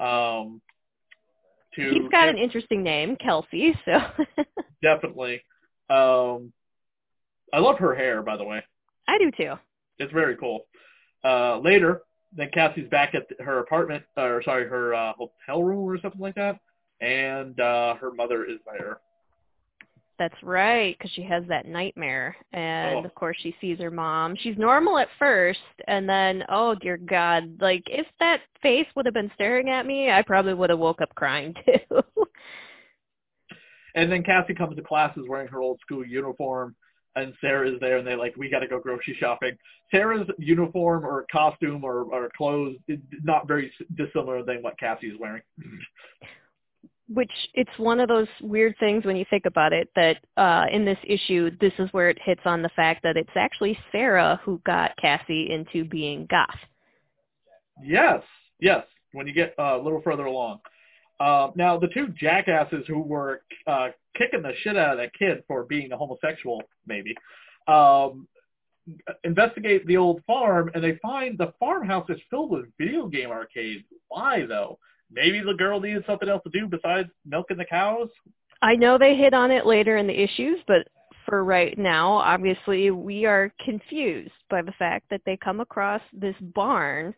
Um 0.00 0.60
to 1.74 1.90
He's 1.90 2.08
got 2.10 2.28
an 2.28 2.38
interesting 2.38 2.82
name, 2.82 3.16
Kelsey, 3.16 3.74
so 3.84 3.98
definitely. 4.82 5.42
Um 5.90 6.52
I 7.52 7.58
love 7.60 7.78
her 7.78 7.94
hair 7.94 8.22
by 8.22 8.36
the 8.36 8.44
way. 8.44 8.62
I 9.06 9.18
do 9.18 9.30
too. 9.36 9.54
It's 9.98 10.12
very 10.12 10.36
cool. 10.36 10.66
Uh 11.24 11.58
later, 11.58 12.02
then 12.32 12.50
Cassie's 12.52 12.88
back 12.88 13.14
at 13.14 13.26
her 13.44 13.60
apartment 13.60 14.04
or 14.16 14.42
sorry, 14.42 14.68
her 14.68 14.94
uh 14.94 15.12
hotel 15.14 15.62
room 15.62 15.88
or 15.88 15.98
something 16.00 16.20
like 16.20 16.34
that. 16.36 16.58
And 17.00 17.58
uh 17.60 17.94
her 17.96 18.12
mother 18.12 18.44
is 18.44 18.58
there. 18.66 18.98
That's 20.18 20.42
right, 20.42 20.96
because 20.98 21.12
she 21.12 21.22
has 21.22 21.44
that 21.46 21.66
nightmare, 21.66 22.36
and 22.52 22.96
Oh. 22.96 23.04
of 23.04 23.14
course 23.14 23.36
she 23.40 23.54
sees 23.60 23.78
her 23.78 23.90
mom. 23.90 24.34
She's 24.36 24.58
normal 24.58 24.98
at 24.98 25.08
first, 25.18 25.60
and 25.86 26.08
then 26.08 26.44
oh 26.48 26.74
dear 26.74 26.96
God, 26.96 27.60
like 27.60 27.84
if 27.86 28.06
that 28.18 28.40
face 28.60 28.86
would 28.96 29.06
have 29.06 29.14
been 29.14 29.30
staring 29.34 29.70
at 29.70 29.86
me, 29.86 30.10
I 30.10 30.22
probably 30.22 30.54
would 30.54 30.70
have 30.70 30.78
woke 30.80 31.00
up 31.00 31.14
crying 31.14 31.54
too. 31.64 32.02
And 33.94 34.10
then 34.12 34.22
Cassie 34.22 34.54
comes 34.54 34.76
to 34.76 34.82
classes 34.82 35.24
wearing 35.28 35.48
her 35.48 35.60
old 35.60 35.80
school 35.80 36.04
uniform, 36.04 36.74
and 37.16 37.32
Sarah 37.40 37.70
is 37.70 37.80
there, 37.80 37.98
and 37.98 38.06
they're 38.06 38.16
like, 38.18 38.36
"We 38.36 38.50
got 38.50 38.60
to 38.60 38.68
go 38.68 38.78
grocery 38.80 39.16
shopping." 39.18 39.56
Sarah's 39.90 40.28
uniform 40.38 41.04
or 41.06 41.26
costume 41.32 41.82
or, 41.84 42.02
or 42.12 42.28
clothes 42.36 42.76
is 42.88 42.98
not 43.22 43.48
very 43.48 43.72
dissimilar 43.96 44.42
than 44.42 44.62
what 44.62 44.78
Cassie 44.78 45.08
is 45.08 45.18
wearing. 45.18 45.42
Which 47.08 47.30
it's 47.54 47.70
one 47.78 48.00
of 48.00 48.08
those 48.08 48.28
weird 48.42 48.74
things 48.78 49.04
when 49.04 49.16
you 49.16 49.24
think 49.30 49.46
about 49.46 49.72
it 49.72 49.88
that 49.96 50.18
uh 50.36 50.66
in 50.70 50.84
this 50.84 50.98
issue, 51.04 51.50
this 51.60 51.72
is 51.78 51.88
where 51.92 52.10
it 52.10 52.18
hits 52.22 52.42
on 52.44 52.62
the 52.62 52.68
fact 52.70 53.02
that 53.02 53.16
it's 53.16 53.30
actually 53.34 53.78
Sarah 53.90 54.40
who 54.44 54.60
got 54.66 54.96
Cassie 55.00 55.50
into 55.50 55.84
being 55.84 56.26
goth. 56.30 56.58
Yes, 57.82 58.22
yes. 58.60 58.84
When 59.12 59.26
you 59.26 59.32
get 59.32 59.54
uh, 59.58 59.78
a 59.78 59.82
little 59.82 60.02
further 60.02 60.26
along. 60.26 60.60
Uh, 61.20 61.50
now, 61.56 61.78
the 61.78 61.88
two 61.88 62.08
jackasses 62.08 62.84
who 62.86 63.00
were 63.00 63.42
uh, 63.66 63.88
kicking 64.16 64.42
the 64.42 64.52
shit 64.62 64.76
out 64.76 64.92
of 64.92 64.98
that 64.98 65.12
kid 65.14 65.42
for 65.48 65.64
being 65.64 65.90
a 65.92 65.96
homosexual, 65.96 66.62
maybe, 66.86 67.14
um, 67.66 68.28
investigate 69.24 69.86
the 69.86 69.96
old 69.96 70.22
farm, 70.26 70.70
and 70.74 70.82
they 70.82 70.98
find 71.02 71.36
the 71.36 71.52
farmhouse 71.58 72.08
is 72.08 72.20
filled 72.30 72.50
with 72.50 72.66
video 72.78 73.06
game 73.06 73.30
arcades. 73.30 73.84
Why, 74.08 74.46
though? 74.46 74.78
Maybe 75.10 75.40
the 75.40 75.54
girl 75.54 75.80
needed 75.80 76.04
something 76.06 76.28
else 76.28 76.42
to 76.44 76.50
do 76.50 76.66
besides 76.66 77.08
milking 77.24 77.56
the 77.56 77.64
cows? 77.64 78.08
I 78.60 78.74
know 78.74 78.98
they 78.98 79.16
hit 79.16 79.34
on 79.34 79.50
it 79.50 79.66
later 79.66 79.96
in 79.96 80.06
the 80.06 80.20
issues, 80.20 80.58
but 80.66 80.88
for 81.26 81.44
right 81.44 81.78
now, 81.78 82.12
obviously 82.12 82.90
we 82.90 83.24
are 83.26 83.52
confused 83.64 84.32
by 84.50 84.62
the 84.62 84.72
fact 84.72 85.06
that 85.10 85.20
they 85.24 85.36
come 85.36 85.60
across 85.60 86.02
this 86.12 86.34
barn 86.54 87.14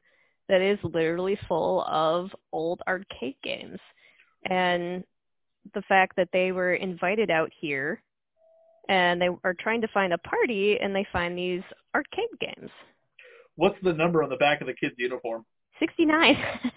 that 0.48 0.60
is 0.60 0.78
literally 0.82 1.38
full 1.48 1.82
of 1.84 2.30
old 2.52 2.80
arcade 2.88 3.36
games. 3.42 3.78
And 4.48 5.04
the 5.74 5.82
fact 5.82 6.16
that 6.16 6.28
they 6.32 6.52
were 6.52 6.74
invited 6.74 7.30
out 7.30 7.50
here 7.60 8.02
and 8.88 9.20
they 9.20 9.28
are 9.44 9.54
trying 9.54 9.80
to 9.80 9.88
find 9.88 10.12
a 10.12 10.18
party 10.18 10.78
and 10.80 10.94
they 10.94 11.06
find 11.12 11.38
these 11.38 11.62
arcade 11.94 12.24
games. 12.40 12.70
What's 13.54 13.76
the 13.82 13.92
number 13.92 14.22
on 14.22 14.30
the 14.30 14.36
back 14.36 14.60
of 14.60 14.66
the 14.66 14.74
kid's 14.74 14.94
uniform? 14.98 15.44
69. 15.80 16.36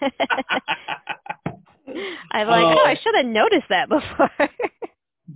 I'm 2.32 2.48
like, 2.48 2.64
Oh. 2.64 2.74
oh, 2.78 2.84
I 2.86 2.92
um, 2.92 2.96
should 3.02 3.14
have 3.16 3.26
noticed 3.26 3.68
that 3.68 3.88
before. 3.88 4.30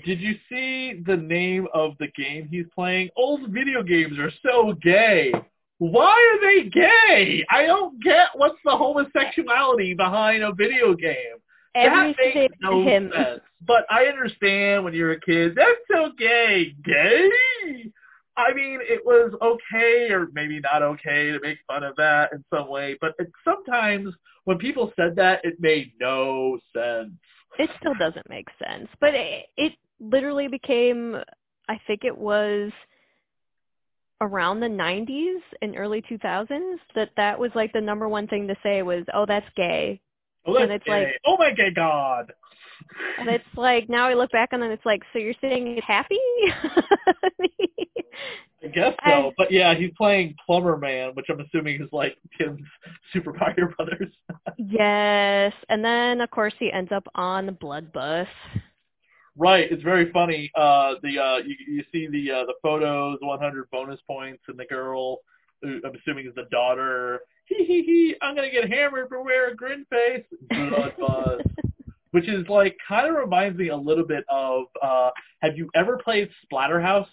Did 0.04 0.20
you 0.20 0.34
see 0.48 1.02
the 1.06 1.16
name 1.16 1.66
of 1.74 1.92
the 1.98 2.08
game 2.16 2.48
he's 2.50 2.66
playing? 2.74 3.10
Old 3.16 3.50
video 3.50 3.82
games 3.82 4.18
are 4.18 4.30
so 4.44 4.72
gay. 4.82 5.32
Why 5.78 6.12
are 6.12 6.40
they 6.40 6.68
gay? 6.70 7.44
I 7.50 7.66
don't 7.66 8.02
get 8.02 8.28
what's 8.34 8.58
the 8.64 8.76
homosexuality 8.76 9.94
behind 9.94 10.42
a 10.42 10.52
video 10.52 10.94
game. 10.94 11.38
that 11.74 12.14
makes 12.18 12.54
no 12.60 12.82
him. 12.82 13.10
sense. 13.14 13.40
But 13.66 13.84
I 13.90 14.04
understand 14.04 14.84
when 14.84 14.94
you're 14.94 15.12
a 15.12 15.20
kid, 15.20 15.54
that's 15.56 15.80
so 15.90 16.10
gay. 16.18 16.74
Gay? 16.84 17.30
I 18.38 18.54
mean, 18.54 18.78
it 18.80 19.04
was 19.04 19.32
okay 19.42 20.08
or 20.12 20.28
maybe 20.32 20.60
not 20.60 20.80
okay 20.82 21.32
to 21.32 21.40
make 21.42 21.58
fun 21.66 21.82
of 21.82 21.96
that 21.96 22.32
in 22.32 22.44
some 22.54 22.68
way, 22.68 22.96
but 23.00 23.14
it, 23.18 23.30
sometimes 23.44 24.14
when 24.44 24.58
people 24.58 24.92
said 24.96 25.16
that, 25.16 25.44
it 25.44 25.56
made 25.58 25.92
no 26.00 26.58
sense. 26.72 27.10
It 27.58 27.68
still 27.80 27.94
doesn't 27.98 28.30
make 28.30 28.46
sense, 28.64 28.88
but 29.00 29.12
it, 29.14 29.46
it 29.56 29.72
literally 30.00 30.46
became. 30.46 31.16
I 31.68 31.80
think 31.86 32.04
it 32.04 32.16
was 32.16 32.70
around 34.20 34.60
the 34.60 34.66
90s 34.68 35.40
and 35.60 35.76
early 35.76 36.02
2000s 36.02 36.76
that 36.94 37.10
that 37.16 37.38
was 37.38 37.50
like 37.54 37.72
the 37.72 37.80
number 37.80 38.08
one 38.08 38.26
thing 38.28 38.46
to 38.48 38.56
say 38.62 38.82
was, 38.82 39.04
"Oh, 39.12 39.26
that's 39.26 39.48
gay," 39.56 40.00
Oh, 40.46 40.52
that's 40.54 40.62
And 40.64 40.72
it's 40.72 40.84
gay. 40.84 40.90
like- 41.04 41.20
oh 41.26 41.36
my 41.36 41.50
gay 41.52 41.70
god. 41.70 42.32
and 43.18 43.28
it's 43.28 43.44
like 43.56 43.88
now 43.88 44.06
I 44.06 44.14
look 44.14 44.30
back 44.32 44.50
on 44.52 44.62
it, 44.62 44.70
it's 44.70 44.84
like, 44.86 45.02
so 45.12 45.18
you're 45.18 45.34
saying 45.40 45.76
it's 45.78 45.86
happy? 45.86 46.18
I 48.62 48.66
guess 48.68 48.94
so. 49.06 49.28
I- 49.28 49.32
but 49.36 49.52
yeah, 49.52 49.74
he's 49.74 49.92
playing 49.96 50.34
Plumber 50.44 50.76
Man, 50.76 51.10
which 51.14 51.26
I'm 51.30 51.40
assuming 51.40 51.80
is 51.80 51.88
like 51.92 52.16
Tim's 52.38 52.60
Super 53.12 53.32
Mario 53.32 53.68
Brothers. 53.76 54.12
yes, 54.56 55.52
and 55.68 55.84
then 55.84 56.20
of 56.20 56.30
course 56.30 56.54
he 56.58 56.72
ends 56.72 56.90
up 56.92 57.06
on 57.14 57.46
the 57.46 57.52
blood 57.52 57.92
bus. 57.92 58.26
right. 59.36 59.70
It's 59.70 59.82
very 59.82 60.10
funny. 60.12 60.50
Uh, 60.56 60.94
the 61.02 61.18
uh, 61.18 61.36
you, 61.38 61.54
you 61.68 61.84
see 61.92 62.08
the 62.08 62.32
uh, 62.40 62.44
the 62.46 62.54
photos, 62.62 63.18
100 63.20 63.70
bonus 63.70 64.00
points, 64.06 64.42
and 64.48 64.58
the 64.58 64.64
girl, 64.64 65.18
who 65.62 65.80
I'm 65.84 65.92
assuming 65.94 66.26
is 66.26 66.34
the 66.34 66.46
daughter. 66.50 67.20
Hee 67.46 67.64
hee 67.64 67.82
hee! 67.82 68.14
I'm 68.20 68.34
gonna 68.34 68.50
get 68.50 68.70
hammered 68.70 69.08
for 69.08 69.22
wearing 69.22 69.52
a 69.52 69.56
grin 69.56 69.86
face. 69.88 70.24
Blood 70.50 70.94
bus. 70.98 71.40
Which 72.12 72.28
is 72.28 72.46
like 72.48 72.76
kind 72.88 73.08
of 73.08 73.14
reminds 73.14 73.58
me 73.58 73.68
a 73.68 73.76
little 73.76 74.04
bit 74.06 74.24
of. 74.28 74.64
Uh, 74.82 75.10
have 75.42 75.56
you 75.56 75.68
ever 75.74 75.98
played 75.98 76.30
Splatterhouse? 76.50 77.06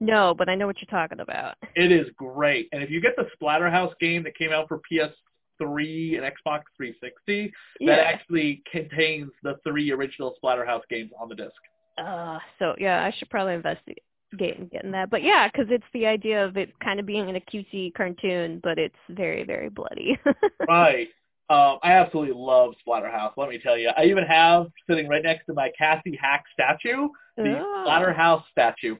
No, 0.00 0.34
but 0.36 0.48
I 0.48 0.54
know 0.54 0.66
what 0.66 0.76
you're 0.80 0.90
talking 0.90 1.20
about. 1.20 1.56
It 1.76 1.92
is 1.92 2.06
great. 2.16 2.68
And 2.72 2.82
if 2.82 2.90
you 2.90 3.00
get 3.00 3.16
the 3.16 3.26
Splatterhouse 3.40 3.92
game 4.00 4.22
that 4.24 4.34
came 4.36 4.50
out 4.50 4.66
for 4.66 4.80
PS3 4.90 6.16
and 6.16 6.24
Xbox 6.24 6.62
360, 6.76 7.52
Yeah. 7.80 7.96
that 7.96 8.06
actually 8.06 8.62
contains 8.70 9.30
the 9.42 9.56
three 9.62 9.90
original 9.92 10.34
Splatterhouse 10.42 10.82
games 10.88 11.10
on 11.20 11.28
the 11.28 11.34
disc. 11.34 11.52
Uh, 11.98 12.38
so 12.58 12.74
yeah, 12.78 13.04
I 13.04 13.10
should 13.18 13.28
probably 13.28 13.52
investigate 13.54 14.02
and 14.32 14.38
get 14.40 14.56
in 14.56 14.68
getting 14.68 14.90
that. 14.92 15.10
But 15.10 15.22
yeah, 15.22 15.48
because 15.48 15.66
it's 15.70 15.84
the 15.92 16.06
idea 16.06 16.46
of 16.46 16.56
it 16.56 16.70
kind 16.80 16.98
of 16.98 17.04
being 17.04 17.28
in 17.28 17.36
a 17.36 17.40
cutesy 17.40 17.92
cartoon, 17.92 18.60
but 18.62 18.78
it's 18.78 18.94
very, 19.10 19.44
very 19.44 19.68
bloody. 19.68 20.18
Right. 20.68 21.08
Um, 21.50 21.78
I 21.82 21.92
absolutely 21.92 22.34
love 22.34 22.74
Splatterhouse, 22.86 23.32
let 23.36 23.48
me 23.50 23.58
tell 23.58 23.76
you. 23.76 23.90
I 23.96 24.04
even 24.04 24.24
have, 24.24 24.66
sitting 24.88 25.08
right 25.08 25.22
next 25.22 25.46
to 25.46 25.52
my 25.52 25.70
Cassie 25.76 26.16
Hack 26.20 26.44
statue, 26.52 27.08
the 27.36 27.58
Oh, 27.58 27.84
Splatterhouse 27.88 28.44
statue. 28.52 28.96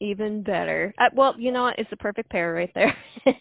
Even 0.00 0.42
better. 0.44 0.94
Uh, 0.98 1.08
well, 1.12 1.34
you 1.36 1.50
know 1.50 1.64
what? 1.64 1.76
It's 1.78 1.90
the 1.90 1.96
perfect 1.96 2.30
pair 2.30 2.52
right 2.52 2.70
there. 2.74 2.96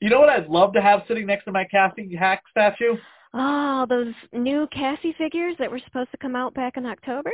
You 0.00 0.10
know 0.10 0.18
what 0.18 0.30
I'd 0.30 0.48
love 0.48 0.72
to 0.72 0.82
have 0.82 1.02
sitting 1.06 1.26
next 1.26 1.44
to 1.44 1.52
my 1.52 1.62
Cassie 1.64 2.16
Hack 2.18 2.42
statue? 2.50 2.96
oh, 3.34 3.86
those 3.88 4.12
new 4.32 4.66
Cassie 4.72 5.14
figures 5.16 5.54
that 5.60 5.70
were 5.70 5.78
supposed 5.78 6.10
to 6.10 6.16
come 6.16 6.34
out 6.34 6.54
back 6.54 6.76
in 6.76 6.84
October? 6.86 7.30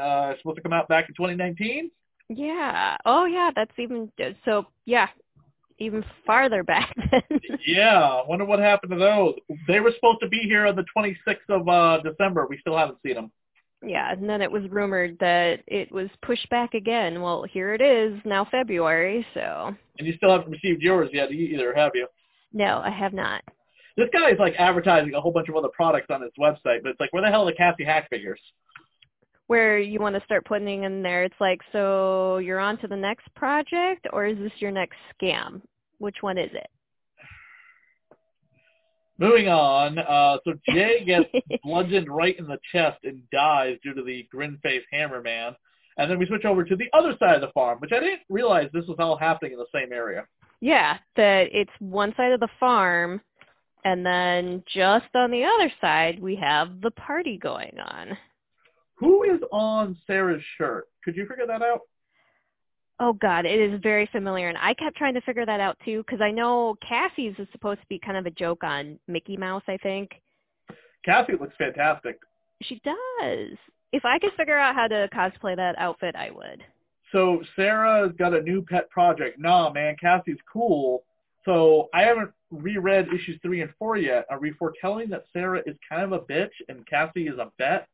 Uh, 0.00 0.32
supposed 0.38 0.54
to 0.56 0.62
come 0.62 0.72
out 0.72 0.86
back 0.88 1.08
in 1.08 1.14
2019. 1.16 1.90
Yeah. 2.28 2.96
Oh, 3.04 3.24
yeah. 3.24 3.50
That's 3.56 3.72
even 3.76 4.08
so. 4.44 4.66
Yeah, 4.86 5.08
even 5.82 6.04
farther 6.26 6.62
back 6.62 6.94
then. 7.10 7.22
Yeah, 7.66 7.98
I 8.00 8.24
wonder 8.26 8.44
what 8.44 8.58
happened 8.58 8.92
to 8.92 8.98
those. 8.98 9.34
They 9.68 9.80
were 9.80 9.92
supposed 9.94 10.20
to 10.22 10.28
be 10.28 10.38
here 10.40 10.66
on 10.66 10.76
the 10.76 10.84
26th 10.96 11.48
of 11.48 11.68
uh, 11.68 12.02
December. 12.02 12.46
We 12.48 12.58
still 12.58 12.76
haven't 12.76 12.98
seen 13.04 13.14
them. 13.14 13.30
yeah, 13.84 14.12
and 14.12 14.28
then 14.28 14.40
it 14.42 14.50
was 14.50 14.62
rumored 14.70 15.16
that 15.20 15.60
it 15.66 15.90
was 15.92 16.08
pushed 16.22 16.48
back 16.50 16.74
again. 16.74 17.20
Well, 17.20 17.44
here 17.44 17.74
it 17.74 17.80
is 17.82 18.18
now, 18.24 18.46
February. 18.50 19.26
So 19.34 19.74
And 19.98 20.06
you 20.06 20.14
still 20.16 20.30
haven't 20.30 20.50
received 20.50 20.82
yours 20.82 21.10
yet 21.12 21.30
either, 21.32 21.74
have 21.74 21.92
you? 21.94 22.06
no, 22.52 22.80
I 22.84 22.90
have 22.90 23.12
not. 23.12 23.42
This 23.96 24.08
guy 24.12 24.30
is 24.30 24.38
like 24.38 24.54
advertising 24.58 25.14
a 25.14 25.20
whole 25.20 25.32
bunch 25.32 25.48
of 25.50 25.56
other 25.56 25.68
products 25.74 26.06
on 26.10 26.22
his 26.22 26.30
website, 26.38 26.82
but 26.82 26.90
it's 26.90 27.00
like, 27.00 27.12
where 27.12 27.22
the 27.22 27.28
hell 27.28 27.42
are 27.46 27.50
the 27.50 27.56
Cassie 27.56 27.84
Hack 27.84 28.08
figures? 28.08 28.40
Where 29.48 29.78
you 29.78 30.00
want 30.00 30.14
to 30.16 30.24
start 30.24 30.46
putting 30.46 30.84
in 30.84 31.02
there, 31.02 31.24
it's 31.24 31.34
like, 31.40 31.60
so 31.72 32.38
you're 32.38 32.58
on 32.60 32.78
to 32.78 32.86
the 32.88 32.96
next 32.96 33.26
project, 33.34 34.06
or 34.12 34.24
is 34.24 34.38
this 34.38 34.52
your 34.60 34.70
next 34.70 34.96
scam? 35.20 35.60
Which 36.02 36.16
one 36.20 36.36
is 36.36 36.50
it? 36.52 36.66
Moving 39.18 39.46
on, 39.46 40.00
uh, 40.00 40.38
so 40.44 40.54
Jay 40.68 41.04
gets 41.04 41.26
bludgeoned 41.62 42.08
right 42.08 42.36
in 42.36 42.48
the 42.48 42.58
chest 42.72 42.98
and 43.04 43.22
dies 43.30 43.78
due 43.84 43.94
to 43.94 44.02
the 44.02 44.26
grin 44.28 44.58
face 44.64 44.82
hammer 44.90 45.22
man. 45.22 45.54
And 45.96 46.10
then 46.10 46.18
we 46.18 46.26
switch 46.26 46.44
over 46.44 46.64
to 46.64 46.74
the 46.74 46.88
other 46.92 47.14
side 47.20 47.36
of 47.36 47.40
the 47.40 47.52
farm, 47.52 47.78
which 47.78 47.92
I 47.92 48.00
didn't 48.00 48.22
realize 48.28 48.68
this 48.72 48.86
was 48.88 48.96
all 48.98 49.16
happening 49.16 49.52
in 49.52 49.58
the 49.58 49.66
same 49.72 49.92
area. 49.92 50.26
Yeah, 50.60 50.98
that 51.14 51.50
it's 51.52 51.70
one 51.78 52.12
side 52.16 52.32
of 52.32 52.40
the 52.40 52.48
farm, 52.58 53.20
and 53.84 54.04
then 54.04 54.64
just 54.74 55.06
on 55.14 55.30
the 55.30 55.44
other 55.44 55.72
side 55.80 56.20
we 56.20 56.34
have 56.34 56.80
the 56.80 56.90
party 56.90 57.38
going 57.38 57.78
on. 57.78 58.18
Who 58.96 59.22
is 59.22 59.40
on 59.52 59.96
Sarah's 60.08 60.42
shirt? 60.58 60.88
Could 61.04 61.14
you 61.14 61.26
figure 61.28 61.46
that 61.46 61.62
out? 61.62 61.82
Oh 63.00 63.12
God, 63.14 63.46
it 63.46 63.58
is 63.58 63.80
very 63.82 64.08
familiar, 64.12 64.48
and 64.48 64.58
I 64.58 64.74
kept 64.74 64.96
trying 64.96 65.14
to 65.14 65.20
figure 65.22 65.46
that 65.46 65.60
out 65.60 65.76
too 65.84 66.04
because 66.06 66.20
I 66.20 66.30
know 66.30 66.76
Cassie's 66.86 67.34
is 67.38 67.48
supposed 67.52 67.80
to 67.80 67.86
be 67.88 67.98
kind 67.98 68.16
of 68.16 68.26
a 68.26 68.30
joke 68.30 68.62
on 68.62 68.98
Mickey 69.08 69.36
Mouse. 69.36 69.62
I 69.66 69.76
think 69.78 70.10
Cassie 71.04 71.32
looks 71.38 71.54
fantastic. 71.58 72.18
she 72.62 72.80
does. 72.84 73.56
If 73.92 74.04
I 74.04 74.18
could 74.18 74.32
figure 74.36 74.56
out 74.56 74.74
how 74.74 74.86
to 74.86 75.08
cosplay 75.12 75.56
that 75.56 75.74
outfit, 75.78 76.14
I 76.16 76.30
would. 76.30 76.62
So 77.10 77.42
Sarah's 77.56 78.12
got 78.18 78.32
a 78.34 78.40
new 78.40 78.62
pet 78.62 78.88
project. 78.88 79.38
Nah, 79.38 79.70
man, 79.70 79.96
Cassie's 80.00 80.38
cool. 80.50 81.02
So 81.44 81.88
I 81.92 82.02
haven't 82.02 82.30
reread 82.50 83.08
issues 83.08 83.38
three 83.42 83.60
and 83.62 83.70
four 83.78 83.96
yet. 83.96 84.26
Are 84.30 84.38
we 84.38 84.52
foretelling 84.52 85.10
that 85.10 85.24
Sarah 85.32 85.60
is 85.66 85.76
kind 85.86 86.04
of 86.04 86.12
a 86.12 86.20
bitch 86.20 86.52
and 86.68 86.86
Cassie 86.86 87.26
is 87.26 87.38
a 87.38 87.50
bet? 87.58 87.88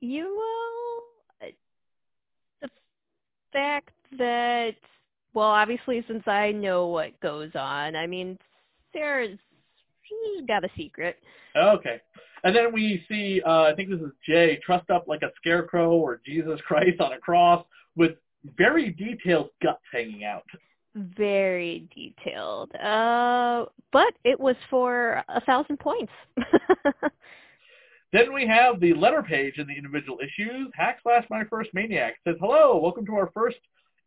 You 0.00 0.24
will. 0.24 1.02
Fact 3.52 3.90
that, 4.18 4.74
well, 5.34 5.48
obviously, 5.48 6.04
since 6.08 6.26
I 6.26 6.52
know 6.52 6.86
what 6.86 7.18
goes 7.20 7.50
on, 7.54 7.96
I 7.96 8.06
mean, 8.06 8.38
Sarah's 8.92 9.38
she's 10.10 10.46
got 10.46 10.64
a 10.64 10.68
secret. 10.76 11.16
Okay. 11.56 12.00
And 12.42 12.56
then 12.56 12.72
we 12.72 13.04
see, 13.08 13.42
uh, 13.46 13.64
I 13.64 13.74
think 13.74 13.90
this 13.90 14.00
is 14.00 14.12
Jay, 14.26 14.58
trussed 14.64 14.90
up 14.90 15.06
like 15.06 15.22
a 15.22 15.30
scarecrow 15.36 15.92
or 15.92 16.20
Jesus 16.24 16.60
Christ 16.66 17.00
on 17.00 17.12
a 17.12 17.18
cross 17.18 17.64
with 17.96 18.12
very 18.56 18.90
detailed 18.92 19.50
guts 19.62 19.82
hanging 19.92 20.24
out. 20.24 20.44
Very 20.94 21.88
detailed. 21.94 22.74
Uh, 22.74 23.66
but 23.92 24.12
it 24.24 24.38
was 24.38 24.56
for 24.68 25.22
a 25.28 25.40
thousand 25.42 25.78
points. 25.78 26.12
Then 28.12 28.32
we 28.34 28.44
have 28.46 28.80
the 28.80 28.92
letter 28.94 29.22
page 29.22 29.58
in 29.58 29.68
the 29.68 29.76
individual 29.76 30.18
issues. 30.18 30.68
Hack 30.74 30.98
slash 31.04 31.24
my 31.30 31.44
first 31.44 31.70
maniac 31.72 32.14
says, 32.26 32.34
hello, 32.40 32.76
welcome 32.76 33.06
to 33.06 33.14
our 33.14 33.30
first 33.32 33.58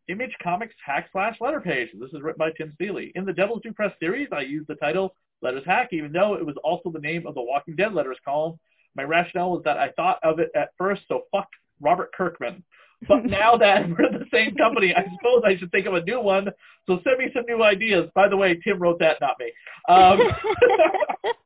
Image 0.08 0.36
Comics 0.42 0.74
hack 0.84 1.08
slash 1.10 1.36
letter 1.40 1.60
page. 1.60 1.88
This 1.98 2.10
is 2.12 2.20
written 2.20 2.38
by 2.38 2.50
Tim 2.50 2.74
Seeley. 2.78 3.12
In 3.14 3.24
the 3.24 3.32
Devil's 3.32 3.62
Due 3.62 3.72
Press 3.72 3.92
series, 3.98 4.28
I 4.30 4.42
used 4.42 4.68
the 4.68 4.74
title 4.74 5.14
Letters 5.40 5.64
Hack, 5.64 5.88
even 5.92 6.12
though 6.12 6.34
it 6.34 6.44
was 6.44 6.56
also 6.62 6.90
the 6.90 6.98
name 6.98 7.26
of 7.26 7.34
the 7.34 7.40
Walking 7.40 7.76
Dead 7.76 7.94
letters 7.94 8.18
column. 8.22 8.58
My 8.94 9.04
rationale 9.04 9.52
was 9.52 9.62
that 9.64 9.78
I 9.78 9.90
thought 9.92 10.18
of 10.22 10.38
it 10.38 10.50
at 10.54 10.68
first, 10.76 11.00
so 11.08 11.22
fuck 11.32 11.48
Robert 11.80 12.12
Kirkman. 12.12 12.62
But 13.08 13.24
now 13.24 13.56
that 13.56 13.88
we're 13.88 14.12
the 14.12 14.26
same 14.30 14.54
company, 14.56 14.94
I 14.94 15.04
suppose 15.16 15.42
I 15.46 15.56
should 15.56 15.70
think 15.72 15.86
of 15.86 15.94
a 15.94 16.04
new 16.04 16.20
one. 16.20 16.48
So 16.86 17.00
send 17.04 17.18
me 17.18 17.30
some 17.34 17.44
new 17.48 17.62
ideas. 17.62 18.10
By 18.14 18.28
the 18.28 18.36
way, 18.36 18.60
Tim 18.62 18.78
wrote 18.78 18.98
that, 18.98 19.16
not 19.22 19.36
me. 19.38 19.50
Um, 19.88 20.20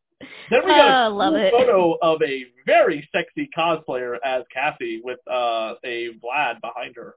then 0.51 0.61
we 0.65 0.71
got 0.71 1.09
Oh, 1.11 1.21
a 1.21 1.29
cool 1.31 1.37
it. 1.37 1.51
photo 1.53 1.95
of 2.03 2.23
a 2.23 2.45
very 2.67 3.09
sexy 3.13 3.49
cosplayer 3.57 4.17
as 4.25 4.43
Cassie 4.53 5.01
with 5.05 5.19
uh, 5.31 5.75
a 5.85 6.09
Vlad 6.23 6.61
behind 6.61 6.97
her. 6.97 7.15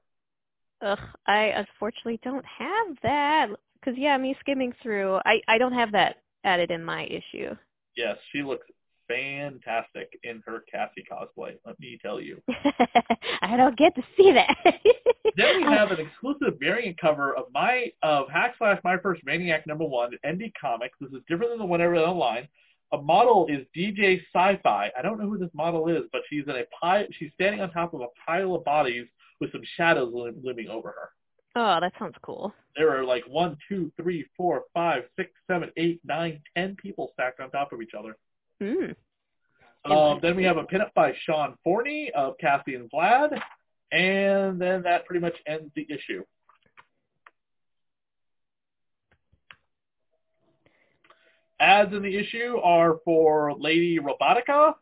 Ugh, 0.82 0.98
I 1.26 1.44
unfortunately 1.56 2.20
don't 2.22 2.44
have 2.44 2.96
that. 3.02 3.48
Because, 3.80 3.98
yeah, 3.98 4.16
me 4.16 4.36
skimming 4.40 4.72
through, 4.82 5.16
I, 5.24 5.40
I 5.48 5.58
don't 5.58 5.72
have 5.72 5.92
that 5.92 6.16
added 6.44 6.70
in 6.70 6.84
my 6.84 7.04
issue. 7.06 7.54
Yes, 7.96 8.16
she 8.32 8.42
looks 8.42 8.66
fantastic 9.08 10.18
in 10.22 10.42
her 10.46 10.62
Cassie 10.70 11.04
cosplay. 11.10 11.54
Let 11.66 11.78
me 11.80 11.98
tell 12.00 12.20
you. 12.20 12.40
I 13.42 13.56
don't 13.56 13.76
get 13.76 13.94
to 13.96 14.02
see 14.16 14.32
that. 14.32 14.56
Then 15.34 15.58
we 15.58 15.62
have 15.72 15.90
an 15.90 15.98
exclusive 16.06 16.58
variant 16.60 17.00
cover 17.00 17.34
of 17.34 17.44
my 17.54 17.86
of 18.02 18.28
Hack 18.28 18.54
Slash 18.58 18.78
My 18.84 18.98
First 18.98 19.22
Maniac 19.24 19.66
number 19.66 19.84
one, 19.84 20.10
Indie 20.26 20.52
Comics. 20.60 20.98
This 21.00 21.10
is 21.12 21.22
different 21.26 21.52
than 21.52 21.58
the 21.58 21.64
one 21.64 21.80
I 21.80 21.84
read 21.86 22.02
online. 22.04 22.48
A 22.92 22.98
model 23.00 23.46
is 23.48 23.66
DJ 23.76 24.20
Sci-Fi. 24.34 24.90
I 24.96 25.02
don't 25.02 25.18
know 25.18 25.28
who 25.28 25.38
this 25.38 25.50
model 25.54 25.88
is, 25.88 26.02
but 26.12 26.22
she's 26.28 26.44
in 26.46 26.56
a 26.56 26.64
pile. 26.78 27.06
She's 27.12 27.32
standing 27.34 27.60
on 27.60 27.70
top 27.70 27.94
of 27.94 28.02
a 28.02 28.08
pile 28.26 28.54
of 28.54 28.64
bodies 28.64 29.06
with 29.40 29.50
some 29.50 29.62
shadows 29.76 30.12
loom- 30.14 30.40
looming 30.42 30.68
over 30.68 30.88
her. 30.88 31.10
oh, 31.56 31.80
that 31.80 31.92
sounds 31.98 32.16
cool. 32.22 32.52
There 32.76 32.96
are 32.96 33.04
like 33.04 33.24
one, 33.26 33.56
two, 33.68 33.90
three, 34.00 34.26
four, 34.36 34.64
five, 34.74 35.04
six, 35.16 35.30
seven, 35.50 35.70
eight, 35.76 36.00
nine, 36.04 36.40
ten 36.56 36.76
people 36.76 37.10
stacked 37.14 37.40
on 37.40 37.50
top 37.50 37.72
of 37.72 37.82
each 37.82 37.92
other. 37.98 38.16
Mm. 38.62 38.94
Um, 39.84 40.20
then 40.22 40.36
we 40.36 40.44
have 40.44 40.58
a 40.58 40.64
pinup 40.64 40.94
by 40.94 41.12
Sean 41.24 41.56
Forney 41.64 42.10
of 42.14 42.38
Cassie 42.38 42.76
and 42.76 42.90
Vlad, 42.90 43.40
and 43.90 44.60
then 44.60 44.82
that 44.82 45.04
pretty 45.06 45.20
much 45.20 45.34
ends 45.46 45.70
the 45.74 45.86
issue. 45.90 46.24
Ads 51.62 51.92
in 51.94 52.02
the 52.02 52.16
issue 52.16 52.56
are 52.64 52.96
for 53.04 53.54
Lady 53.56 54.00
Robotika, 54.00 54.74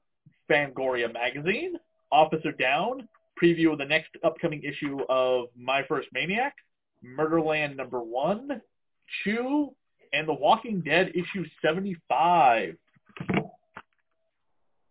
Fangoria 0.51 1.13
Magazine, 1.13 1.75
Officer 2.11 2.53
Down, 2.53 3.07
preview 3.41 3.73
of 3.73 3.79
the 3.79 3.85
next 3.85 4.13
upcoming 4.25 4.63
issue 4.63 4.99
of 5.11 5.49
My 5.55 5.83
First 5.87 6.09
Maniac, 6.15 6.55
Murderland 7.03 7.77
number 7.77 8.01
one, 8.01 8.63
Chew, 9.23 9.75
and 10.15 10.27
The 10.27 10.33
Walking 10.33 10.81
Dead 10.81 11.11
issue 11.11 11.45
75. 11.61 12.77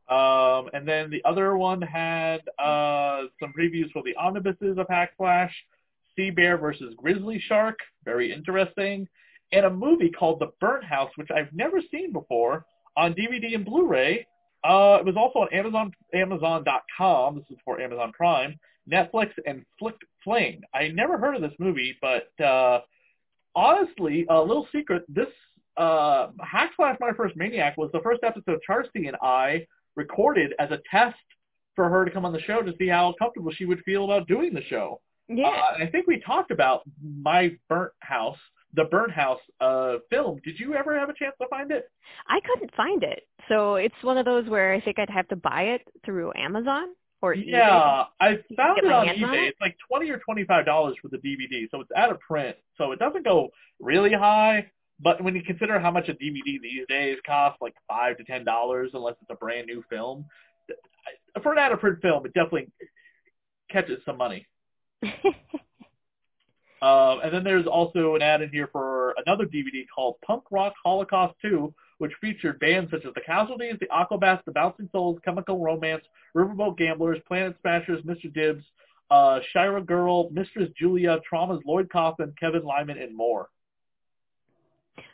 Um, 0.09 0.69
and 0.73 0.87
then 0.87 1.09
the 1.09 1.23
other 1.25 1.57
one 1.57 1.81
had 1.81 2.41
uh, 2.59 3.23
some 3.39 3.51
previews 3.57 3.91
for 3.91 4.03
the 4.03 4.15
omnibuses 4.15 4.77
of 4.77 4.85
Hack 4.89 5.13
Slash, 5.17 5.55
Sea 6.15 6.29
Bear 6.29 6.59
versus 6.59 6.93
Grizzly 6.97 7.43
Shark, 7.47 7.79
very 8.05 8.31
interesting, 8.31 9.07
and 9.51 9.65
a 9.65 9.69
movie 9.69 10.09
called 10.09 10.39
The 10.39 10.51
Burnt 10.59 10.83
House, 10.83 11.11
which 11.15 11.29
I've 11.31 11.51
never 11.53 11.81
seen 11.91 12.11
before, 12.11 12.65
on 12.97 13.13
DVD 13.13 13.55
and 13.55 13.65
Blu-ray. 13.65 14.25
Uh, 14.63 14.97
it 14.99 15.05
was 15.05 15.15
also 15.15 15.39
on 15.39 15.53
Amazon, 15.53 15.93
Amazon.com. 16.13 17.35
This 17.35 17.45
is 17.49 17.57
for 17.63 17.79
Amazon 17.79 18.11
Prime, 18.11 18.59
Netflix, 18.91 19.29
and 19.45 19.65
Flick 19.77 19.95
Fling. 20.23 20.61
I 20.73 20.89
never 20.89 21.17
heard 21.17 21.35
of 21.35 21.41
this 21.41 21.53
movie, 21.59 21.97
but 22.01 22.29
uh, 22.43 22.81
honestly, 23.55 24.25
a 24.29 24.39
little 24.41 24.67
secret: 24.71 25.03
this 25.07 25.29
uh, 25.77 26.27
Hack 26.41 26.71
Slash 26.75 26.97
My 26.99 27.11
First 27.15 27.37
Maniac 27.37 27.77
was 27.77 27.89
the 27.93 28.01
first 28.01 28.21
episode 28.23 28.59
Charcy 28.69 29.07
and 29.07 29.15
I 29.21 29.65
recorded 29.95 30.53
as 30.59 30.71
a 30.71 30.79
test 30.91 31.15
for 31.75 31.89
her 31.89 32.03
to 32.03 32.11
come 32.11 32.25
on 32.25 32.33
the 32.33 32.41
show 32.41 32.61
to 32.61 32.73
see 32.77 32.87
how 32.87 33.15
comfortable 33.17 33.51
she 33.53 33.65
would 33.65 33.81
feel 33.85 34.03
about 34.03 34.27
doing 34.27 34.53
the 34.53 34.63
show. 34.63 34.99
Yeah. 35.29 35.47
Uh, 35.47 35.83
I 35.83 35.87
think 35.89 36.07
we 36.07 36.19
talked 36.19 36.51
about 36.51 36.81
my 37.01 37.55
burnt 37.69 37.93
house, 37.99 38.37
the 38.75 38.85
burnt 38.85 39.11
house 39.11 39.39
uh, 39.61 39.95
film. 40.09 40.39
Did 40.43 40.59
you 40.59 40.75
ever 40.75 40.97
have 40.97 41.09
a 41.09 41.13
chance 41.13 41.35
to 41.41 41.47
find 41.49 41.71
it? 41.71 41.89
I 42.27 42.39
couldn't 42.41 42.73
find 42.75 43.03
it. 43.03 43.23
So 43.47 43.75
it's 43.75 43.95
one 44.01 44.17
of 44.17 44.25
those 44.25 44.47
where 44.47 44.73
I 44.73 44.81
think 44.81 44.99
I'd 44.99 45.09
have 45.09 45.27
to 45.29 45.35
buy 45.35 45.63
it 45.63 45.81
through 46.05 46.31
Amazon 46.35 46.89
or 47.21 47.35
eBay. 47.35 47.47
Yeah, 47.47 48.05
I 48.19 48.39
found 48.55 48.77
it 48.77 48.91
on 48.91 49.07
hands 49.07 49.23
on 49.23 49.29
eBay. 49.29 49.45
it? 49.45 49.47
It's 49.49 49.61
like 49.61 49.75
twenty 49.87 50.09
or 50.09 50.17
twenty-five 50.19 50.65
dollars 50.65 50.95
for 51.01 51.07
the 51.07 51.17
DVD, 51.17 51.69
so 51.71 51.81
it's 51.81 51.91
out 51.95 52.11
of 52.11 52.19
print. 52.19 52.55
So 52.77 52.91
it 52.91 52.99
doesn't 52.99 53.23
go 53.23 53.49
really 53.79 54.13
high. 54.13 54.69
But 55.01 55.23
when 55.23 55.35
you 55.35 55.41
consider 55.43 55.79
how 55.79 55.91
much 55.91 56.09
a 56.09 56.13
DVD 56.13 56.61
these 56.61 56.85
days 56.89 57.17
costs, 57.25 57.59
like 57.61 57.73
five 57.87 58.17
to 58.17 58.23
ten 58.23 58.43
dollars, 58.43 58.91
unless 58.93 59.15
it's 59.21 59.31
a 59.31 59.35
brand 59.35 59.67
new 59.67 59.83
film, 59.89 60.25
for 61.41 61.53
an 61.53 61.59
out 61.59 61.71
of 61.71 61.79
print 61.79 62.01
film, 62.01 62.25
it 62.25 62.33
definitely 62.33 62.69
catches 63.71 63.99
some 64.05 64.17
money. 64.17 64.45
Um, 66.81 67.19
and 67.23 67.33
then 67.33 67.43
there's 67.43 67.67
also 67.67 68.15
an 68.15 68.21
ad 68.21 68.41
in 68.41 68.49
here 68.49 68.69
for 68.71 69.13
another 69.25 69.45
DVD 69.45 69.85
called 69.93 70.15
Punk 70.25 70.43
Rock 70.49 70.73
Holocaust 70.83 71.35
2, 71.41 71.73
which 71.97 72.13
featured 72.21 72.59
bands 72.59 72.89
such 72.91 73.05
as 73.05 73.13
The 73.13 73.21
Casualties, 73.21 73.75
The 73.79 73.87
Aquabats, 73.87 74.43
The 74.45 74.51
Bouncing 74.51 74.89
Souls, 74.91 75.19
Chemical 75.25 75.59
Romance, 75.59 76.03
Riverboat 76.35 76.77
Gamblers, 76.77 77.19
Planet 77.27 77.57
Smashers, 77.61 78.01
Mr. 78.03 78.33
Dibbs, 78.33 78.63
uh, 79.11 79.39
Shiragirl, 79.53 80.31
Mistress 80.31 80.69
Julia, 80.77 81.19
Troma's 81.29 81.61
Lloyd 81.65 81.89
Kaufman, 81.91 82.33
Kevin 82.39 82.63
Lyman, 82.63 82.97
and 82.97 83.15
more. 83.15 83.49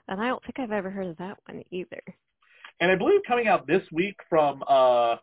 and 0.07 0.21
I 0.21 0.27
don't 0.27 0.43
think 0.43 0.59
I've 0.59 0.71
ever 0.71 0.91
heard 0.91 1.07
of 1.07 1.17
that 1.17 1.37
one 1.47 1.63
either. 1.71 2.01
And 2.79 2.91
I 2.91 2.95
believe 2.95 3.21
coming 3.25 3.47
out 3.47 3.65
this 3.65 3.83
week 3.91 4.17
from 4.29 4.63
uh, 4.67 5.15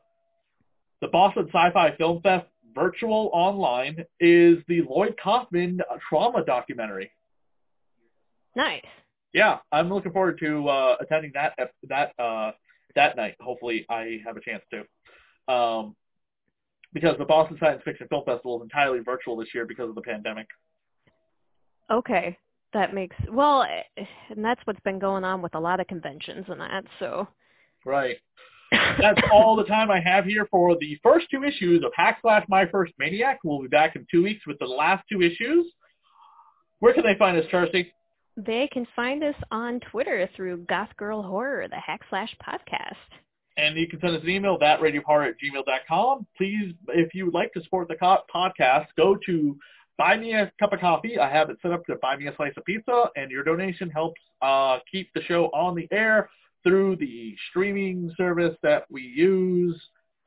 the 1.01 1.09
Boston 1.09 1.47
Sci-Fi 1.53 1.97
Film 1.97 2.23
Fest 2.23 2.47
virtual 2.75 3.31
online 3.33 4.05
is 4.21 4.59
the 4.69 4.83
Lloyd 4.89 5.15
Kaufman 5.23 5.81
Troma 6.11 6.45
documentary. 6.45 7.11
Nice. 8.55 8.85
yeah, 9.33 9.59
I'm 9.71 9.89
looking 9.93 10.13
forward 10.13 10.39
to 10.41 10.69
uh, 10.69 10.97
attending 11.01 11.33
that 11.35 11.55
that 11.89 12.13
uh, 12.19 12.53
that 12.95 13.17
night. 13.17 13.37
Hopefully, 13.41 13.87
I 13.89 14.21
have 14.27 14.37
a 14.37 14.41
chance 14.41 14.63
to, 14.71 15.53
um, 15.53 15.97
because 16.93 17.17
the 17.19 17.25
Boston 17.25 17.57
Science 17.59 17.83
Fiction 17.85 18.09
Film 18.09 18.25
Festival 18.25 18.59
is 18.59 18.63
entirely 18.63 19.01
virtual 19.01 19.37
this 19.37 19.49
year 19.55 19.65
because 19.65 19.89
of 19.89 19.95
the 19.95 20.03
pandemic. 20.03 20.47
Okay. 21.91 22.37
That 22.73 22.95
makes 22.95 23.17
well, 23.31 23.65
eh, 23.65 24.05
and 24.31 24.43
that's 24.43 24.61
what's 24.65 24.81
been 24.81 24.99
going 24.99 25.25
on 25.25 25.43
with 25.43 25.55
a 25.55 25.61
lot 25.61 25.81
of 25.81 25.87
conventions 25.87 26.47
and 26.49 26.61
that. 26.61 26.85
So. 26.99 27.29
Right. 27.85 28.17
That's 29.01 29.21
all 29.33 29.57
the 29.57 29.65
time 29.65 29.91
I 29.91 30.01
have 30.01 30.25
here 30.25 30.47
for 30.51 30.77
the 30.79 30.99
first 31.03 31.27
two 31.31 31.45
issues 31.45 31.85
of 31.85 31.93
Hack 31.95 32.19
Slash 32.23 32.45
My 32.49 32.67
First 32.67 32.93
Maniac. 32.99 33.41
We'll 33.45 33.61
be 33.61 33.69
back 33.69 33.97
in 33.97 34.07
two 34.11 34.23
weeks 34.23 34.47
with 34.47 34.59
the 34.59 34.67
last 34.67 35.05
two 35.11 35.23
issues. 35.23 35.67
Where 36.79 36.95
can 36.95 37.05
they 37.05 37.17
find 37.19 37.37
us, 37.37 37.45
Charcy? 37.53 37.93
They 38.37 38.69
can 38.73 38.87
find 38.97 39.23
us 39.23 39.35
on 39.51 39.81
Twitter 39.91 40.29
through 40.35 40.65
Goth 40.69 40.97
Girl 40.97 41.23
Horror, 41.23 41.69
the 41.69 41.77
Hack 41.77 42.01
Slash 42.09 42.35
podcast. 42.43 42.97
And 43.59 43.77
you 43.77 43.87
can 43.87 44.01
send 44.01 44.17
us 44.17 44.23
an 44.23 44.31
email, 44.31 44.59
thatradiohorror 44.59 45.29
at 45.29 45.35
gmail.com. 45.39 46.27
Please, 46.39 46.73
if 46.89 47.15
you 47.15 47.27
would 47.27 47.35
like 47.35 47.53
to 47.53 47.63
support 47.63 47.89
the 47.89 47.97
co- 47.97 48.23
podcast, 48.35 48.87
go 48.97 49.17
to 49.27 49.57
buy 49.99 50.17
me 50.17 50.33
a 50.33 50.51
cup 50.59 50.73
of 50.73 50.81
coffee. 50.81 51.19
I 51.19 51.31
have 51.31 51.51
it 51.51 51.59
set 51.61 51.73
up 51.73 51.85
to 51.87 51.97
buy 51.97 52.17
me 52.17 52.27
a 52.29 52.37
slice 52.37 52.55
of 52.57 52.65
pizza, 52.65 53.11
and 53.17 53.31
your 53.31 53.45
donation 53.45 53.91
helps 53.91 54.21
uh, 54.41 54.79
keep 54.91 55.11
the 55.15 55.23
show 55.25 55.47
on 55.53 55.75
the 55.75 55.87
air 55.93 56.31
through 56.63 56.97
the 56.97 57.35
streaming 57.51 58.13
service 58.17 58.57
that 58.63 58.85
we 58.91 59.03
use 59.03 59.81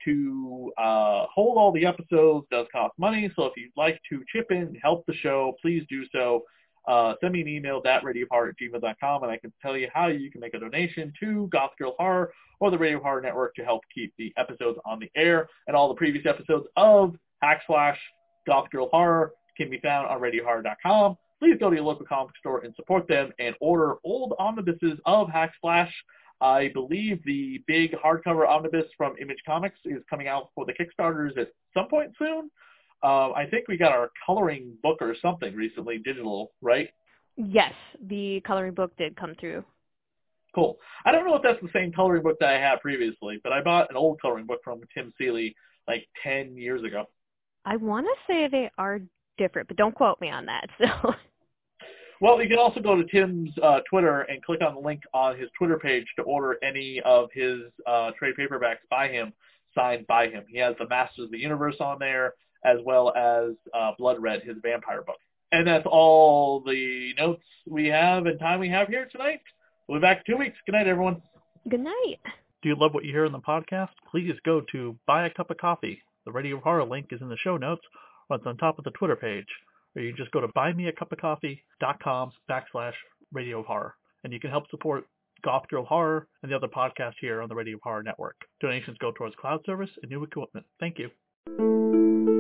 to 0.06 0.72
uh, 0.78 1.26
hold 1.34 1.58
all 1.58 1.72
the 1.72 1.86
episodes 1.86 2.46
does 2.52 2.68
cost 2.72 2.94
money. 2.98 3.30
So 3.36 3.46
if 3.46 3.54
you'd 3.58 3.72
like 3.76 4.00
to 4.10 4.24
chip 4.32 4.52
in 4.52 4.58
and 4.58 4.78
help 4.82 5.06
the 5.08 5.16
show, 5.16 5.56
please 5.62 5.84
do 5.90 6.04
so. 6.12 6.44
Uh, 6.88 7.16
send 7.20 7.34
me 7.34 7.42
an 7.42 7.48
email, 7.48 7.82
thatradiohorror 7.82 8.50
at 8.50 8.56
gmail.com, 8.62 9.24
and 9.24 9.32
I 9.32 9.38
can 9.38 9.52
tell 9.60 9.76
you 9.76 9.88
how 9.92 10.08
you 10.08 10.30
can 10.30 10.40
make 10.40 10.54
a 10.54 10.60
donation 10.60 11.12
to 11.20 11.48
Goth 11.52 11.72
Girl 11.80 11.96
Horror 11.98 12.32
or 12.60 12.70
the 12.70 12.78
Radio 12.78 13.02
Horror 13.02 13.22
Network 13.22 13.56
to 13.56 13.64
help 13.64 13.82
keep 13.94 14.14
the 14.20 14.32
episodes 14.38 14.78
on 14.86 15.00
the 15.00 15.10
air. 15.16 15.48
And 15.68 15.76
all 15.76 15.88
the 15.88 15.96
previous 15.96 16.28
episodes 16.28 16.68
of 16.78 17.16
Hack 17.42 17.62
Slash 17.66 17.98
Goth 18.46 18.70
Girl 18.70 18.90
Horror 18.92 19.32
can 19.58 19.70
be 19.70 19.80
found 19.80 20.08
on 20.08 20.22
radiohorror.com. 20.22 21.18
Please 21.40 21.58
go 21.60 21.70
to 21.70 21.76
your 21.76 21.86
local 21.86 22.06
comic 22.06 22.36
store 22.40 22.60
and 22.60 22.74
support 22.76 23.08
them 23.08 23.32
and 23.40 23.56
order 23.60 23.96
old 24.04 24.34
omnibuses 24.38 25.00
of 25.06 25.30
Hack 25.30 25.54
Slash 25.62 25.92
I 26.42 26.70
believe 26.74 27.24
the 27.26 27.64
big 27.68 27.94
hardcover 27.94 28.48
omnibus 28.48 28.86
from 28.98 29.16
Image 29.22 29.38
Comics 29.46 29.80
is 29.86 30.04
coming 30.10 30.28
out 30.28 30.50
for 30.54 30.66
the 30.66 30.74
Kickstarters 30.74 31.38
at 31.38 31.50
some 31.74 31.88
point 31.88 32.12
soon. 32.20 32.52
Uh, 33.04 33.32
I 33.32 33.46
think 33.50 33.68
we 33.68 33.78
got 33.78 33.92
our 33.92 34.10
coloring 34.26 34.74
book 34.82 34.98
or 35.02 35.16
something 35.22 35.54
recently, 35.56 36.00
digital, 36.00 36.52
right? 36.62 36.90
Yes, 37.38 37.74
the 38.08 38.42
coloring 38.46 38.74
book 38.74 38.96
did 38.98 39.16
come 39.16 39.36
through. 39.40 39.64
Cool. 40.54 40.78
I 41.06 41.12
don't 41.12 41.26
know 41.26 41.36
if 41.36 41.44
that's 41.44 41.62
the 41.62 41.70
same 41.74 41.92
coloring 41.92 42.24
book 42.24 42.38
that 42.40 42.50
I 42.50 42.60
had 42.60 42.80
previously, 42.82 43.40
but 43.44 43.52
I 43.52 43.62
bought 43.62 43.90
an 43.90 43.98
old 43.98 44.22
coloring 44.22 44.46
book 44.46 44.62
from 44.64 44.80
Tim 44.94 45.14
Seeley 45.18 45.54
like 45.88 46.08
10 46.24 46.56
years 46.56 46.84
ago. 46.84 47.06
I 47.66 47.76
want 47.76 48.06
to 48.06 48.34
say 48.34 48.48
they 48.48 48.70
are 48.78 49.00
different, 49.38 49.68
but 49.68 49.78
don't 49.78 49.94
quote 49.94 50.20
me 50.22 50.30
on 50.30 50.46
that. 50.46 50.70
So 50.80 51.14
well, 52.22 52.42
you 52.42 52.48
can 52.48 52.58
also 52.58 52.80
go 52.80 52.96
to 52.96 53.04
Tim's 53.06 53.52
uh, 53.62 53.80
Twitter 53.90 54.22
and 54.22 54.44
click 54.44 54.62
on 54.62 54.76
the 54.76 54.80
link 54.80 55.02
on 55.14 55.38
his 55.38 55.50
Twitter 55.58 55.78
page 55.78 56.06
to 56.18 56.24
order 56.24 56.58
any 56.64 57.02
of 57.02 57.30
his 57.34 57.62
uh, 57.86 58.12
trade 58.18 58.36
paperbacks 58.40 58.78
by 58.90 59.08
him, 59.08 59.34
signed 59.74 60.08
by 60.08 60.28
him. 60.28 60.46
He 60.48 60.58
has 60.60 60.76
the 60.80 60.88
Masters 60.88 61.26
of 61.26 61.32
the 61.32 61.38
Universe 61.38 61.76
on 61.80 62.00
there, 62.00 62.34
as 62.64 62.78
well 62.86 63.14
as 63.16 63.52
uh, 63.74 63.92
Blood 63.98 64.22
Red, 64.22 64.44
his 64.44 64.58
vampire 64.62 65.02
book. 65.02 65.18
And 65.52 65.68
that's 65.68 65.86
all 65.86 66.62
the 66.62 67.14
notes 67.18 67.44
we 67.68 67.88
have 67.88 68.26
and 68.26 68.40
time 68.40 68.60
we 68.60 68.70
have 68.70 68.88
here 68.88 69.08
tonight. 69.12 69.42
We'll 69.88 70.00
be 70.00 70.02
back 70.02 70.24
in 70.26 70.34
two 70.34 70.40
weeks. 70.40 70.58
Good 70.66 70.74
night, 70.74 70.88
everyone. 70.88 71.22
Good 71.70 71.82
night. 71.82 72.20
Do 72.64 72.70
you 72.70 72.76
love 72.76 72.94
what 72.94 73.06
you 73.06 73.12
hear 73.12 73.26
in 73.26 73.32
the 73.32 73.40
podcast? 73.40 73.90
Please 74.10 74.34
go 74.44 74.62
to 74.72 74.98
Buy 75.06 75.28
a 75.28 75.30
Cup 75.30 75.52
of 75.52 75.58
Coffee. 75.58 76.02
The 76.26 76.32
Radio 76.32 76.60
Horror 76.60 76.86
link 76.86 77.08
is 77.12 77.22
in 77.22 77.30
the 77.30 77.38
show 77.38 77.58
notes, 77.58 77.84
or 78.30 78.38
it's 78.38 78.46
on 78.48 78.58
top 78.58 78.80
of 78.80 78.86
the 78.86 78.92
Twitter 78.92 79.16
page 79.16 79.46
or 79.96 80.02
you 80.02 80.14
can 80.14 80.18
just 80.18 80.32
go 80.32 80.42
to 80.42 80.48
buymeacupofcoffee.com 80.50 82.32
backslash 82.50 82.94
radio 83.32 83.64
horror. 83.64 83.96
And 84.24 84.34
you 84.34 84.40
can 84.40 84.50
help 84.50 84.70
support 84.70 85.06
Goth 85.44 85.68
Girl 85.70 85.86
Horror 85.86 86.28
and 86.42 86.52
the 86.52 86.56
other 86.56 86.68
podcasts 86.68 87.16
here 87.22 87.42
on 87.42 87.50
the 87.50 87.56
Radio 87.56 87.78
Horror 87.84 88.04
Network. 88.04 88.36
Donations 88.62 88.98
go 89.00 89.12
towards 89.12 89.36
cloud 89.36 89.62
service 89.66 89.92
and 90.02 90.12
new 90.12 90.24
equipment. 90.24 90.66
Thank 90.80 90.98
you. 90.98 92.35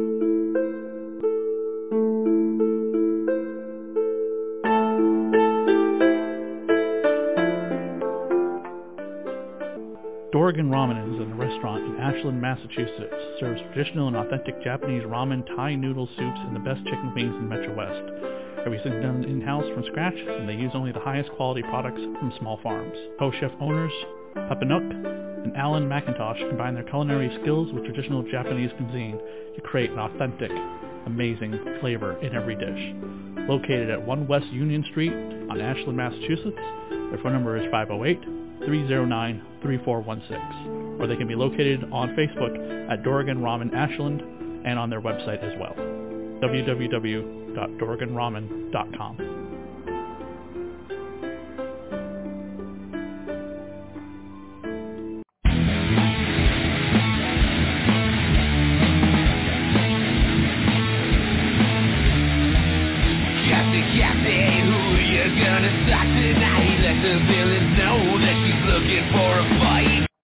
Doragon 10.36 10.68
Ramen 10.68 11.16
is 11.16 11.22
a 11.22 11.34
restaurant 11.34 11.86
in 11.86 11.96
Ashland, 11.96 12.42
Massachusetts. 12.42 13.16
Serves 13.40 13.62
traditional 13.72 14.10
and 14.10 14.18
authentic 14.18 14.62
Japanese 14.62 15.04
ramen, 15.04 15.48
Thai 15.56 15.76
noodle 15.76 16.08
soups, 16.08 16.40
and 16.44 16.54
the 16.54 16.60
best 16.60 16.84
chicken 16.84 17.14
wings 17.16 17.34
in 17.40 17.48
Metro 17.48 17.74
West. 17.74 18.04
Everything 18.66 19.00
done 19.00 19.24
in-house 19.24 19.64
from 19.74 19.86
scratch, 19.86 20.14
and 20.14 20.50
they 20.50 20.56
use 20.56 20.72
only 20.74 20.92
the 20.92 21.00
highest 21.00 21.32
quality 21.38 21.62
products 21.62 22.02
from 22.20 22.34
small 22.38 22.60
farms. 22.62 22.98
Co-chef 23.18 23.52
owners 23.62 23.94
Papanuk 24.36 24.84
and 25.46 25.56
Alan 25.56 25.88
McIntosh 25.88 26.50
combine 26.50 26.74
their 26.74 26.84
culinary 26.84 27.32
skills 27.40 27.72
with 27.72 27.86
traditional 27.86 28.22
Japanese 28.30 28.72
cuisine 28.76 29.18
to 29.56 29.62
create 29.62 29.92
an 29.92 30.00
authentic, 30.00 30.52
amazing 31.06 31.58
flavor 31.80 32.20
in 32.20 32.36
every 32.36 32.56
dish. 32.56 33.48
Located 33.48 33.90
at 33.90 34.06
1 34.06 34.28
West 34.28 34.48
Union 34.48 34.84
Street 34.92 35.14
on 35.14 35.62
Ashland, 35.62 35.96
Massachusetts, 35.96 36.60
their 36.90 37.20
phone 37.24 37.32
number 37.32 37.56
is 37.56 37.72
508 37.72 38.35
309-3416, 38.68 41.00
or 41.00 41.08
they 41.08 41.16
can 41.16 41.28
be 41.28 41.36
located 41.36 41.84
on 41.92 42.16
Facebook 42.16 42.92
at 42.92 43.04
Doragon 43.04 43.40
Ramen 43.40 43.74
Ashland 43.74 44.22
and 44.66 44.80
on 44.80 44.90
their 44.90 45.02
website 45.02 45.44
as 45.44 45.54
well, 45.60 45.76
www.doragonramen.com. 46.42 49.35